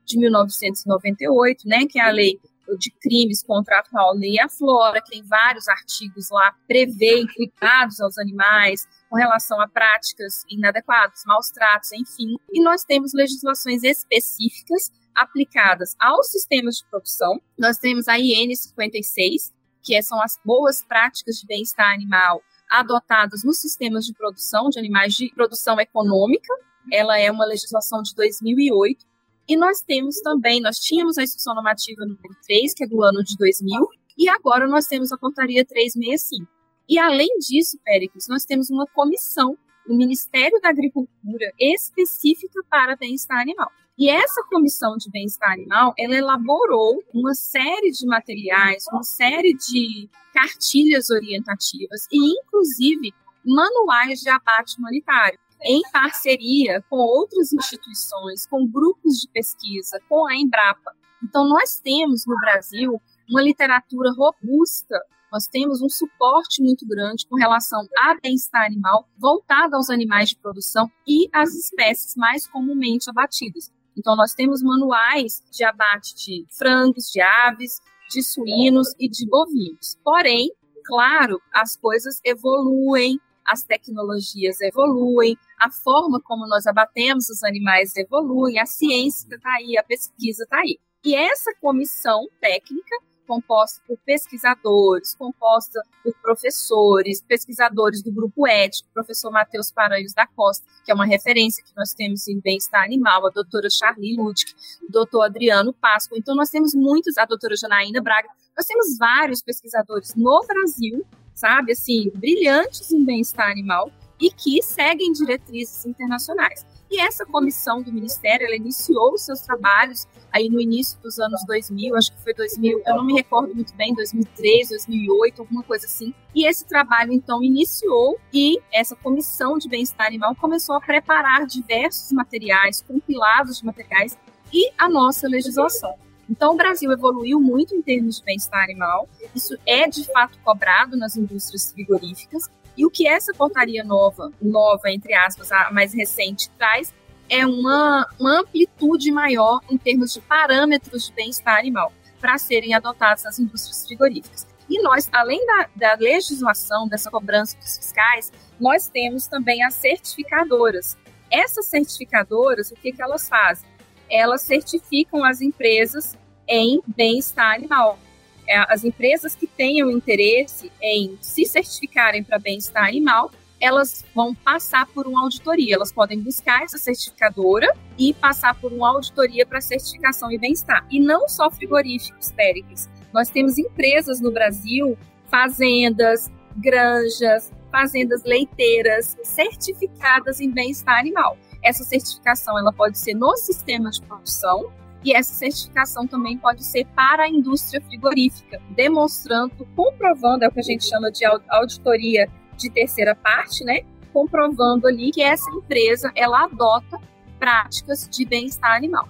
de 0.09 0.18
1998, 0.18 1.68
né, 1.68 1.87
que 1.87 2.01
é 2.01 2.03
a 2.03 2.11
lei 2.11 2.40
de 2.79 2.90
crimes 3.01 3.42
contra 3.42 3.81
a 3.81 3.85
fauna 3.85 4.27
e 4.27 4.38
a 4.38 4.49
flora, 4.49 5.01
que 5.01 5.11
tem 5.11 5.23
vários 5.23 5.68
artigos 5.68 6.29
lá, 6.31 6.55
prevê 6.66 7.25
cuidados 7.35 8.01
aos 8.01 8.18
animais 8.18 8.87
com 9.09 9.16
relação 9.16 9.61
a 9.61 9.68
práticas 9.68 10.44
inadequadas, 10.51 11.23
maus 11.27 11.51
tratos, 11.51 11.92
enfim. 11.92 12.37
E 12.53 12.62
nós 12.62 12.85
temos 12.85 13.12
legislações 13.14 13.83
específicas 13.83 14.90
aplicadas 15.14 15.94
aos 15.99 16.31
sistemas 16.31 16.77
de 16.77 16.85
produção. 16.90 17.40
Nós 17.59 17.79
temos 17.79 18.07
a 18.07 18.18
IN 18.18 18.55
56, 18.55 19.53
que 19.83 20.03
são 20.03 20.21
as 20.21 20.38
boas 20.44 20.83
práticas 20.83 21.37
de 21.37 21.47
bem-estar 21.47 21.92
animal 21.92 22.42
adotadas 22.71 23.42
nos 23.44 23.61
sistemas 23.61 24.05
de 24.05 24.12
produção 24.12 24.68
de 24.68 24.79
animais 24.79 25.14
de 25.14 25.33
produção 25.35 25.81
econômica. 25.81 26.53
Ela 26.92 27.18
é 27.18 27.31
uma 27.31 27.47
legislação 27.47 28.03
de 28.03 28.14
2008 28.14 29.07
e 29.48 29.56
nós 29.56 29.80
temos 29.80 30.20
também, 30.20 30.61
nós 30.61 30.78
tínhamos 30.78 31.16
a 31.16 31.22
instrução 31.22 31.54
normativa 31.54 32.02
número 32.02 32.37
3, 32.46 32.74
que 32.74 32.84
é 32.84 32.87
do 32.87 33.02
ano 33.02 33.24
de 33.24 33.37
2000, 33.37 33.88
e 34.18 34.28
agora 34.28 34.68
nós 34.68 34.87
temos 34.87 35.11
a 35.12 35.16
portaria 35.16 35.64
365. 35.64 36.46
E 36.88 36.98
além 36.98 37.28
disso, 37.38 37.78
Péricles, 37.84 38.26
nós 38.28 38.44
temos 38.44 38.70
uma 38.70 38.87
comissão 38.87 39.56
o 39.88 39.96
Ministério 39.96 40.61
da 40.61 40.68
Agricultura 40.68 41.50
específica 41.58 42.61
para 42.68 42.94
bem-estar 42.94 43.40
animal. 43.40 43.70
E 43.98 44.08
essa 44.08 44.44
comissão 44.48 44.96
de 44.96 45.11
bem-estar 45.11 45.50
animal, 45.50 45.92
ela 45.98 46.14
elaborou 46.14 47.02
uma 47.12 47.34
série 47.34 47.90
de 47.90 48.06
materiais, 48.06 48.84
uma 48.92 49.02
série 49.02 49.54
de 49.54 50.08
cartilhas 50.32 51.11
orientativas 51.11 52.06
e, 52.12 52.38
inclusive, 52.38 53.12
manuais 53.44 54.20
de 54.20 54.28
abate 54.28 54.78
humanitário, 54.78 55.38
em 55.62 55.83
parceria 55.92 56.83
com 56.88 56.97
outras 56.97 57.53
instituições, 57.53 58.47
com 58.47 58.66
grupos 58.66 59.21
de 59.21 59.29
pesquisa, 59.29 60.01
com 60.09 60.27
a 60.27 60.37
Embrapa. 60.37 60.92
Então, 61.23 61.49
nós 61.49 61.81
temos 61.81 62.25
no 62.27 62.37
Brasil 62.37 63.01
uma 63.29 63.42
literatura 63.42 64.12
robusta, 64.12 64.99
nós 65.31 65.47
temos 65.47 65.83
um 65.83 65.88
suporte 65.88 66.62
muito 66.62 66.87
grande 66.87 67.27
com 67.27 67.37
relação 67.37 67.87
a 67.99 68.16
bem-estar 68.23 68.64
animal 68.64 69.07
voltado 69.18 69.77
aos 69.77 69.90
animais 69.90 70.31
de 70.31 70.37
produção 70.37 70.90
e 71.07 71.29
às 71.33 71.55
espécies 71.55 72.14
mais 72.16 72.47
comumente 72.47 73.11
abatidas. 73.11 73.71
Então, 73.97 74.16
nós 74.16 74.33
temos 74.33 74.62
manuais 74.62 75.42
de 75.51 75.64
abate 75.64 76.14
de 76.14 76.47
frangos, 76.57 77.11
de 77.12 77.21
aves, 77.21 77.81
de 78.09 78.23
suínos 78.23 78.94
e 78.99 79.09
de 79.09 79.29
bovinos. 79.29 79.99
Porém, 80.03 80.51
claro, 80.85 81.40
as 81.53 81.77
coisas 81.77 82.21
evoluem, 82.25 83.21
as 83.44 83.64
tecnologias 83.64 84.61
evoluem, 84.61 85.37
a 85.59 85.71
forma 85.71 86.21
como 86.23 86.47
nós 86.47 86.66
abatemos 86.66 87.29
os 87.29 87.42
animais 87.42 87.97
evolui, 87.97 88.59
a 88.59 88.66
ciência 88.66 89.27
está 89.35 89.51
aí, 89.55 89.77
a 89.77 89.83
pesquisa 89.83 90.44
está 90.44 90.59
aí. 90.59 90.79
E 91.05 91.14
essa 91.14 91.53
comissão 91.61 92.29
técnica, 92.40 92.97
composta 93.27 93.81
por 93.87 93.99
pesquisadores, 94.07 95.14
composta 95.14 95.83
por 96.03 96.14
professores, 96.23 97.21
pesquisadores 97.21 98.03
do 98.03 98.11
grupo 98.11 98.47
ético, 98.47 98.88
professor 98.94 99.31
Matheus 99.31 99.71
Paranhos 99.71 100.14
da 100.14 100.27
Costa, 100.27 100.66
que 100.85 100.90
é 100.90 100.94
uma 100.94 101.05
referência 101.05 101.62
que 101.62 101.77
nós 101.77 101.92
temos 101.92 102.27
em 102.27 102.40
bem-estar 102.40 102.83
animal, 102.83 103.27
a 103.27 103.31
doutora 103.31 103.68
Charlie 103.71 104.16
Ludwig, 104.16 104.55
o 104.88 104.90
doutor 104.90 105.23
Adriano 105.23 105.75
Páscoa. 105.75 106.16
Então, 106.18 106.35
nós 106.35 106.49
temos 106.49 106.75
muitos, 106.75 107.18
a 107.18 107.27
doutora 107.27 107.55
Janaína 107.55 108.01
Braga, 108.01 108.29
nós 108.57 108.66
temos 108.66 108.97
vários 108.99 109.42
pesquisadores 109.42 110.14
no 110.16 110.40
Brasil, 110.47 111.07
sabe, 111.35 111.73
assim, 111.73 112.11
brilhantes 112.14 112.90
em 112.90 113.05
bem-estar 113.05 113.51
animal, 113.51 113.92
e 114.20 114.31
que 114.31 114.62
seguem 114.62 115.12
diretrizes 115.12 115.87
internacionais. 115.87 116.66
E 116.90 116.98
essa 116.98 117.26
comissão 117.26 117.83
do 117.83 117.92
Ministério, 117.92 118.46
ela 118.46 118.57
iniciou 118.57 119.12
os 119.12 119.22
seus 119.22 119.40
trabalhos 119.42 120.07
aí 120.33 120.48
no 120.48 120.61
início 120.61 120.98
dos 121.00 121.18
anos 121.18 121.44
2000, 121.46 121.94
acho 121.96 122.12
que 122.12 122.22
foi 122.22 122.33
2000, 122.33 122.83
eu 122.87 122.94
não 122.96 123.04
me 123.04 123.12
recordo 123.12 123.54
muito 123.54 123.74
bem, 123.74 123.94
2003, 123.94 124.70
2008, 124.70 125.42
alguma 125.42 125.62
coisa 125.62 125.87
assim. 125.87 126.14
E 126.35 126.46
esse 126.46 126.64
trabalho, 126.64 127.12
então, 127.12 127.42
iniciou 127.42 128.18
e 128.33 128.59
essa 128.72 128.96
comissão 128.96 129.59
de 129.59 129.68
bem-estar 129.68 130.07
animal 130.07 130.35
começou 130.37 130.76
a 130.76 130.81
preparar 130.81 131.46
diversos 131.46 132.11
materiais, 132.12 132.83
compilados 132.83 133.59
de 133.59 133.66
materiais 133.66 134.16
e 134.52 134.70
a 134.78 134.88
nossa 134.88 135.28
legislação. 135.28 135.94
Então, 136.31 136.52
o 136.52 136.57
Brasil 136.57 136.92
evoluiu 136.92 137.40
muito 137.40 137.74
em 137.74 137.81
termos 137.81 138.18
de 138.18 138.24
bem-estar 138.24 138.62
animal. 138.62 139.09
Isso 139.35 139.57
é 139.66 139.88
de 139.88 140.04
fato 140.04 140.38
cobrado 140.44 140.96
nas 140.96 141.16
indústrias 141.16 141.72
frigoríficas. 141.72 142.50
E 142.79 142.87
o 142.87 142.91
que 142.91 143.09
essa 143.09 143.35
portaria 143.35 143.83
nova, 143.83 144.31
nova, 144.41 144.88
entre 144.88 145.12
aspas, 145.12 145.51
a 145.51 145.73
mais 145.73 145.93
recente, 145.93 146.49
traz 146.51 146.95
é 147.29 147.45
uma, 147.45 148.09
uma 148.21 148.38
amplitude 148.38 149.11
maior 149.11 149.61
em 149.69 149.77
termos 149.77 150.14
de 150.14 150.21
parâmetros 150.21 151.09
de 151.09 151.12
bem-estar 151.12 151.59
animal 151.59 151.93
para 152.21 152.38
serem 152.38 152.75
adotados 152.75 153.25
nas 153.25 153.41
indústrias 153.41 153.85
frigoríficas. 153.85 154.47
E 154.71 154.81
nós, 154.81 155.09
além 155.12 155.45
da, 155.45 155.69
da 155.75 155.95
legislação, 155.95 156.87
dessa 156.87 157.11
cobrança 157.11 157.59
dos 157.59 157.79
fiscais, 157.79 158.33
nós 158.61 158.88
temos 158.88 159.27
também 159.27 159.64
as 159.64 159.75
certificadoras. 159.75 160.97
Essas 161.33 161.67
certificadoras, 161.67 162.71
o 162.71 162.77
que, 162.77 162.93
que 162.93 163.03
elas 163.03 163.29
fazem? 163.29 163.69
Elas 164.09 164.43
certificam 164.43 165.25
as 165.25 165.41
empresas 165.41 166.17
em 166.47 166.81
bem-estar 166.87 167.57
animal. 167.57 167.99
É, 168.48 168.64
as 168.72 168.82
empresas 168.82 169.34
que 169.34 169.46
tenham 169.46 169.90
interesse 169.90 170.72
em 170.80 171.18
se 171.20 171.44
certificarem 171.44 172.24
para 172.24 172.38
bem-estar 172.38 172.88
animal, 172.88 173.30
elas 173.61 174.04
vão 174.14 174.34
passar 174.34 174.87
por 174.87 175.06
uma 175.06 175.22
auditoria. 175.22 175.74
Elas 175.74 175.92
podem 175.92 176.20
buscar 176.20 176.62
essa 176.62 176.78
certificadora 176.78 177.70
e 177.98 178.14
passar 178.14 178.54
por 178.54 178.72
uma 178.72 178.88
auditoria 178.88 179.44
para 179.44 179.61
certificação 179.61 180.32
e 180.32 180.38
bem-estar. 180.38 180.87
E 180.90 180.98
não 180.98 181.28
só 181.28 181.50
frigoríficos, 181.50 182.32
Péricles. 182.32 182.88
Nós 183.12 183.28
temos 183.28 183.58
empresas 183.58 184.20
no 184.20 184.30
Brasil, 184.30 184.96
fazendas, 185.26 186.30
granjas, 186.56 187.52
fazendas 187.70 188.22
leiteiras 188.24 189.16
certificadas 189.22 190.40
em 190.40 190.50
bem-estar 190.50 190.98
animal. 190.98 191.37
Essa 191.62 191.84
certificação 191.84 192.58
ela 192.58 192.72
pode 192.72 192.98
ser 192.98 193.14
no 193.14 193.37
sistema 193.37 193.90
de 193.90 194.00
produção, 194.02 194.72
e 195.04 195.14
essa 195.14 195.32
certificação 195.32 196.06
também 196.06 196.37
pode 196.37 196.64
ser 196.64 196.87
para 196.94 197.24
a 197.24 197.28
indústria 197.28 197.80
frigorífica, 197.80 198.61
demonstrando, 198.70 199.66
comprovando, 199.76 200.44
é 200.44 200.48
o 200.48 200.52
que 200.52 200.61
a 200.61 200.62
gente 200.62 200.84
chama 200.84 201.11
de 201.11 201.24
auditoria 201.48 202.28
de 202.56 202.70
terceira 202.70 203.14
parte, 203.14 203.64
né? 203.64 203.80
Comprovando 204.12 204.88
ali 204.88 205.11
que 205.12 205.22
essa 205.22 205.48
empresa 205.50 206.11
ela 206.14 206.44
adota 206.44 206.98
práticas 207.38 208.08
de 208.08 208.24
bem-estar 208.24 208.74
animal. 208.74 209.08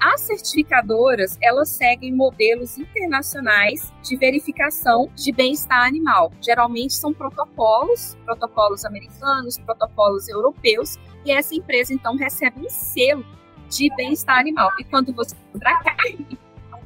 As 0.00 0.22
certificadoras, 0.22 1.38
elas 1.40 1.68
seguem 1.68 2.12
modelos 2.12 2.78
internacionais 2.78 3.92
de 4.02 4.16
verificação 4.16 5.08
de 5.14 5.30
bem-estar 5.30 5.86
animal. 5.86 6.32
Geralmente 6.40 6.94
são 6.94 7.14
protocolos, 7.14 8.16
protocolos 8.24 8.84
americanos, 8.84 9.56
protocolos 9.58 10.28
europeus, 10.28 10.98
e 11.24 11.30
essa 11.30 11.54
empresa 11.54 11.94
então 11.94 12.16
recebe 12.16 12.58
um 12.58 12.68
selo 12.68 13.24
de 13.68 13.94
bem-estar 13.96 14.38
animal. 14.38 14.70
E 14.78 14.84
quando 14.84 15.12
você 15.12 15.36
compra 15.52 15.82
carne, 15.82 16.38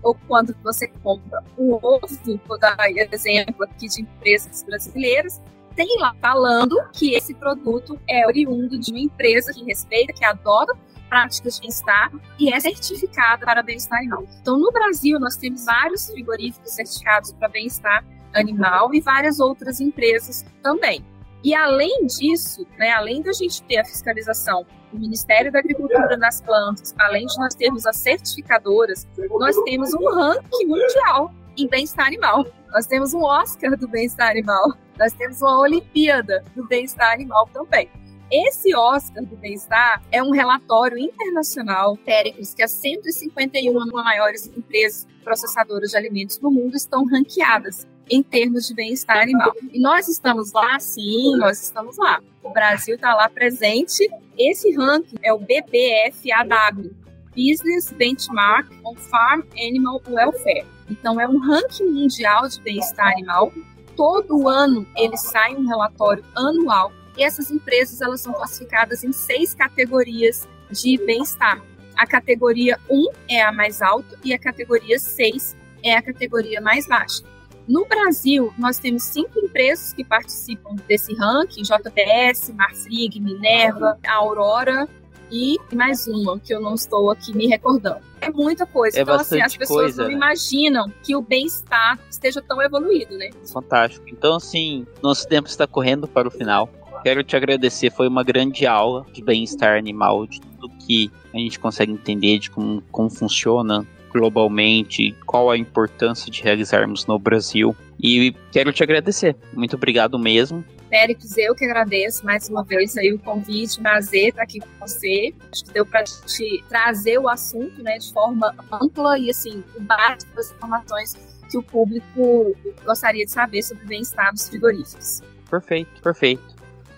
ou 0.03 0.16
quando 0.27 0.55
você 0.62 0.88
compra 0.88 1.42
um 1.57 1.75
ovo, 1.75 2.09
vou 2.47 2.59
dar 2.59 2.77
exemplo 3.12 3.64
aqui 3.64 3.88
de 3.88 4.03
empresas 4.03 4.62
brasileiras, 4.64 5.40
tem 5.77 5.99
lá 5.99 6.14
falando 6.21 6.77
que 6.92 7.14
esse 7.14 7.35
produto 7.35 7.99
é 8.09 8.27
oriundo 8.27 8.79
de 8.79 8.90
uma 8.90 9.01
empresa 9.01 9.53
que 9.53 9.64
respeita, 9.64 10.12
que 10.12 10.25
adota 10.25 10.77
práticas 11.09 11.57
de 11.57 11.61
bem-estar 11.61 12.11
e 12.38 12.53
é 12.53 12.59
certificada 12.59 13.45
para 13.45 13.62
bem-estar 13.62 13.99
animal. 13.99 14.25
Então, 14.40 14.59
no 14.59 14.73
Brasil, 14.73 15.18
nós 15.21 15.37
temos 15.37 15.64
vários 15.64 16.07
frigoríficos 16.11 16.73
certificados 16.73 17.33
para 17.33 17.49
bem-estar 17.49 18.05
animal 18.35 18.95
e 18.95 19.01
várias 19.01 19.38
outras 19.38 19.81
empresas 19.81 20.45
também. 20.62 21.05
E 21.44 21.55
além 21.55 22.07
disso, 22.07 22.66
né, 22.78 22.90
além 22.90 23.20
da 23.20 23.33
gente 23.33 23.62
ter 23.64 23.78
a 23.78 23.85
fiscalização 23.85 24.64
do 24.92 24.98
Ministério 24.98 25.50
da 25.50 25.59
Agricultura 25.59 26.16
nas 26.16 26.40
plantas, 26.40 26.94
além 26.98 27.26
de 27.26 27.37
nós 27.38 27.55
termos 27.55 27.85
as 27.87 27.96
certificadoras, 27.96 29.09
nós 29.31 29.57
temos 29.62 29.92
um 29.94 30.09
ranking 30.09 30.66
mundial 30.66 31.35
em 31.57 31.66
bem-estar 31.66 32.07
animal. 32.07 32.46
Nós 32.70 32.87
temos 32.87 33.12
um 33.12 33.22
Oscar 33.22 33.76
do 33.76 33.88
bem-estar 33.88 34.31
animal. 34.31 34.72
Nós 34.98 35.12
temos 35.12 35.42
uma 35.42 35.59
Olimpíada 35.61 36.44
do 36.55 36.66
bem-estar 36.68 37.12
animal 37.12 37.48
também. 37.52 37.90
Esse 38.31 38.74
Oscar 38.74 39.24
do 39.24 39.37
bem-estar 39.37 40.02
é 40.11 40.22
um 40.22 40.31
relatório 40.31 40.96
internacional, 40.96 41.98
Péricles, 41.98 42.55
que 42.55 42.62
as 42.62 42.70
151 42.70 43.74
maiores 43.92 44.46
empresas 44.46 45.07
processadoras 45.22 45.90
de 45.90 45.96
alimentos 45.96 46.38
do 46.38 46.50
mundo 46.50 46.74
estão 46.74 47.05
ranqueadas 47.05 47.87
em 48.11 48.23
termos 48.23 48.67
de 48.69 48.75
bem-estar 48.75 49.19
animal. 49.19 49.53
E 49.71 49.81
nós 49.81 50.09
estamos 50.09 50.53
lá, 50.53 50.79
sim, 50.79 51.37
nós 51.37 51.62
estamos 51.62 51.97
lá. 51.97 52.21
O 52.43 52.51
Brasil 52.51 52.97
está 52.97 53.15
lá 53.15 53.29
presente. 53.29 54.09
Esse 54.38 54.73
ranking 54.73 55.17
é 55.23 55.33
o 55.33 55.38
BBFAW, 55.38 56.91
Business 57.37 57.93
Benchmark 57.93 58.69
on 58.85 58.95
Farm 58.97 59.43
Animal 59.57 60.01
Welfare. 60.09 60.67
Então, 60.91 61.21
é 61.21 61.27
um 61.27 61.38
ranking 61.38 61.87
mundial 61.87 62.49
de 62.49 62.61
bem-estar 62.61 63.12
animal. 63.12 63.53
Todo 63.97 64.49
ano 64.49 64.87
ele 64.97 65.17
sai 65.17 65.55
um 65.55 65.67
relatório 65.67 66.25
anual 66.35 66.93
e 67.17 67.23
essas 67.23 67.51
empresas 67.51 68.01
elas 68.01 68.21
são 68.21 68.33
classificadas 68.33 69.05
em 69.05 69.12
seis 69.12 69.55
categorias 69.55 70.49
de 70.71 70.99
bem-estar. 71.05 71.62
A 71.97 72.07
categoria 72.07 72.79
1 72.91 73.07
é 73.29 73.43
a 73.43 73.53
mais 73.53 73.83
alta 73.83 74.19
e 74.25 74.33
a 74.33 74.38
categoria 74.38 74.99
6 74.99 75.57
é 75.83 75.95
a 75.95 76.03
categoria 76.03 76.61
mais 76.61 76.87
baixa. 76.87 77.23
No 77.66 77.87
Brasil, 77.87 78.53
nós 78.59 78.79
temos 78.79 79.05
cinco 79.05 79.38
empresas 79.38 79.92
que 79.92 80.05
participam 80.05 80.75
desse 80.88 81.14
ranking: 81.14 81.62
JBS, 81.62 82.53
Marfrig, 82.55 83.20
Minerva, 83.20 83.98
Aurora 84.07 84.88
e 85.33 85.59
mais 85.72 86.07
uma 86.07 86.38
que 86.38 86.55
eu 86.55 86.61
não 86.61 86.75
estou 86.75 87.11
aqui 87.11 87.35
me 87.35 87.46
recordando. 87.46 88.01
É 88.20 88.31
muita 88.31 88.66
coisa. 88.66 88.98
É 88.98 89.03
então, 89.03 89.14
assim, 89.14 89.40
as 89.40 89.57
pessoas 89.57 89.85
coisa, 89.85 90.03
não 90.03 90.11
né? 90.11 90.14
imaginam 90.14 90.92
que 91.03 91.16
o 91.16 91.22
bem-estar 91.22 91.98
esteja 92.11 92.42
tão 92.42 92.61
evoluído, 92.61 93.16
né? 93.16 93.31
Fantástico. 93.51 94.05
Então, 94.09 94.37
assim, 94.37 94.87
nosso 95.03 95.27
tempo 95.27 95.48
está 95.48 95.66
correndo 95.66 96.07
para 96.07 96.29
o 96.29 96.31
final. 96.31 96.68
Quero 97.03 97.25
te 97.25 97.35
agradecer, 97.35 97.90
foi 97.90 98.07
uma 98.07 98.22
grande 98.22 98.66
aula 98.66 99.05
de 99.12 99.25
bem-estar 99.25 99.77
animal, 99.77 100.27
de 100.27 100.40
tudo 100.40 100.68
que 100.87 101.11
a 101.35 101.38
gente 101.38 101.59
consegue 101.59 101.92
entender 101.92 102.38
de 102.38 102.51
como, 102.51 102.83
como 102.92 103.11
funciona, 103.11 103.85
globalmente, 104.12 105.16
qual 105.27 105.51
a 105.51 105.57
importância 105.57 106.31
de 106.31 106.42
realizarmos 106.42 107.07
no 107.07 107.18
Brasil. 107.18 107.75
E 108.01 108.35
quero 108.51 108.72
te 108.72 108.83
agradecer. 108.83 109.37
Muito 109.53 109.77
obrigado 109.77 110.18
mesmo. 110.18 110.64
Félix, 110.88 111.38
eu 111.38 111.55
que 111.55 111.64
agradeço 111.64 112.25
mais 112.25 112.48
uma 112.51 112.62
vez 112.62 112.96
aí 112.98 113.12
o 113.12 113.18
convite, 113.18 113.81
prazer 113.81 114.29
estar 114.29 114.42
aqui 114.42 114.61
com 114.61 114.87
você. 114.87 115.33
Acho 115.51 115.64
que 115.64 115.72
deu 115.72 115.87
para 115.87 116.05
te 116.05 116.62
trazer 116.68 117.18
o 117.18 117.29
assunto 117.29 117.83
né, 117.83 117.96
de 117.96 118.12
forma 118.12 118.55
ampla 118.70 119.18
e 119.18 119.31
assim, 119.31 119.64
com 119.72 119.83
base 119.85 120.27
das 120.35 120.51
informações 120.51 121.16
que 121.51 121.57
o 121.57 121.62
público 121.62 122.55
gostaria 122.85 123.25
de 123.25 123.31
saber 123.31 123.62
sobre 123.62 123.85
o 123.85 123.87
bem-estar 123.87 124.33
dos 124.33 124.48
frigoríficos. 124.48 125.22
Perfeito, 125.48 126.03
perfeito. 126.03 126.42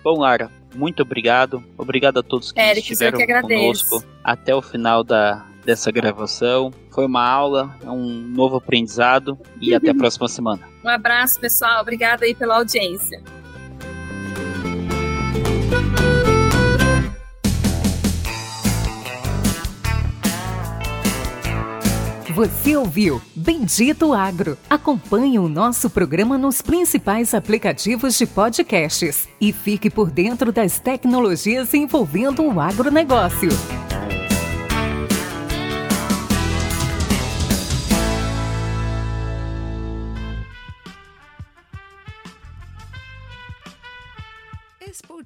Bom, 0.03 0.19
Lara, 0.19 0.51
muito 0.73 1.01
obrigado. 1.03 1.63
Obrigado 1.77 2.19
a 2.19 2.23
todos 2.23 2.51
que 2.51 2.59
Félix, 2.59 2.89
estiveram 2.89 3.17
que 3.17 3.41
conosco 3.41 4.03
até 4.23 4.53
o 4.53 4.61
final 4.61 5.03
da, 5.03 5.45
dessa 5.65 5.91
gravação. 5.91 6.71
Foi 6.91 7.05
uma 7.05 7.27
aula, 7.27 7.75
um 7.83 8.21
novo 8.21 8.57
aprendizado 8.57 9.37
e 9.59 9.73
até 9.73 9.89
a 9.89 9.95
próxima 9.95 10.27
semana. 10.27 10.61
Um 10.83 10.89
abraço, 10.89 11.39
pessoal. 11.39 11.81
Obrigada 11.81 12.25
aí 12.25 12.35
pela 12.35 12.57
audiência. 12.57 13.21
Você 22.35 22.75
ouviu 22.75 23.21
Bendito 23.33 24.11
Agro. 24.11 24.57
Acompanhe 24.69 25.39
o 25.39 25.47
nosso 25.47 25.89
programa 25.89 26.37
nos 26.37 26.61
principais 26.61 27.33
aplicativos 27.33 28.17
de 28.17 28.25
podcasts 28.25 29.29
e 29.39 29.53
fique 29.53 29.89
por 29.89 30.11
dentro 30.11 30.51
das 30.51 30.77
tecnologias 30.77 31.73
envolvendo 31.73 32.43
o 32.43 32.59
agronegócio. 32.59 33.47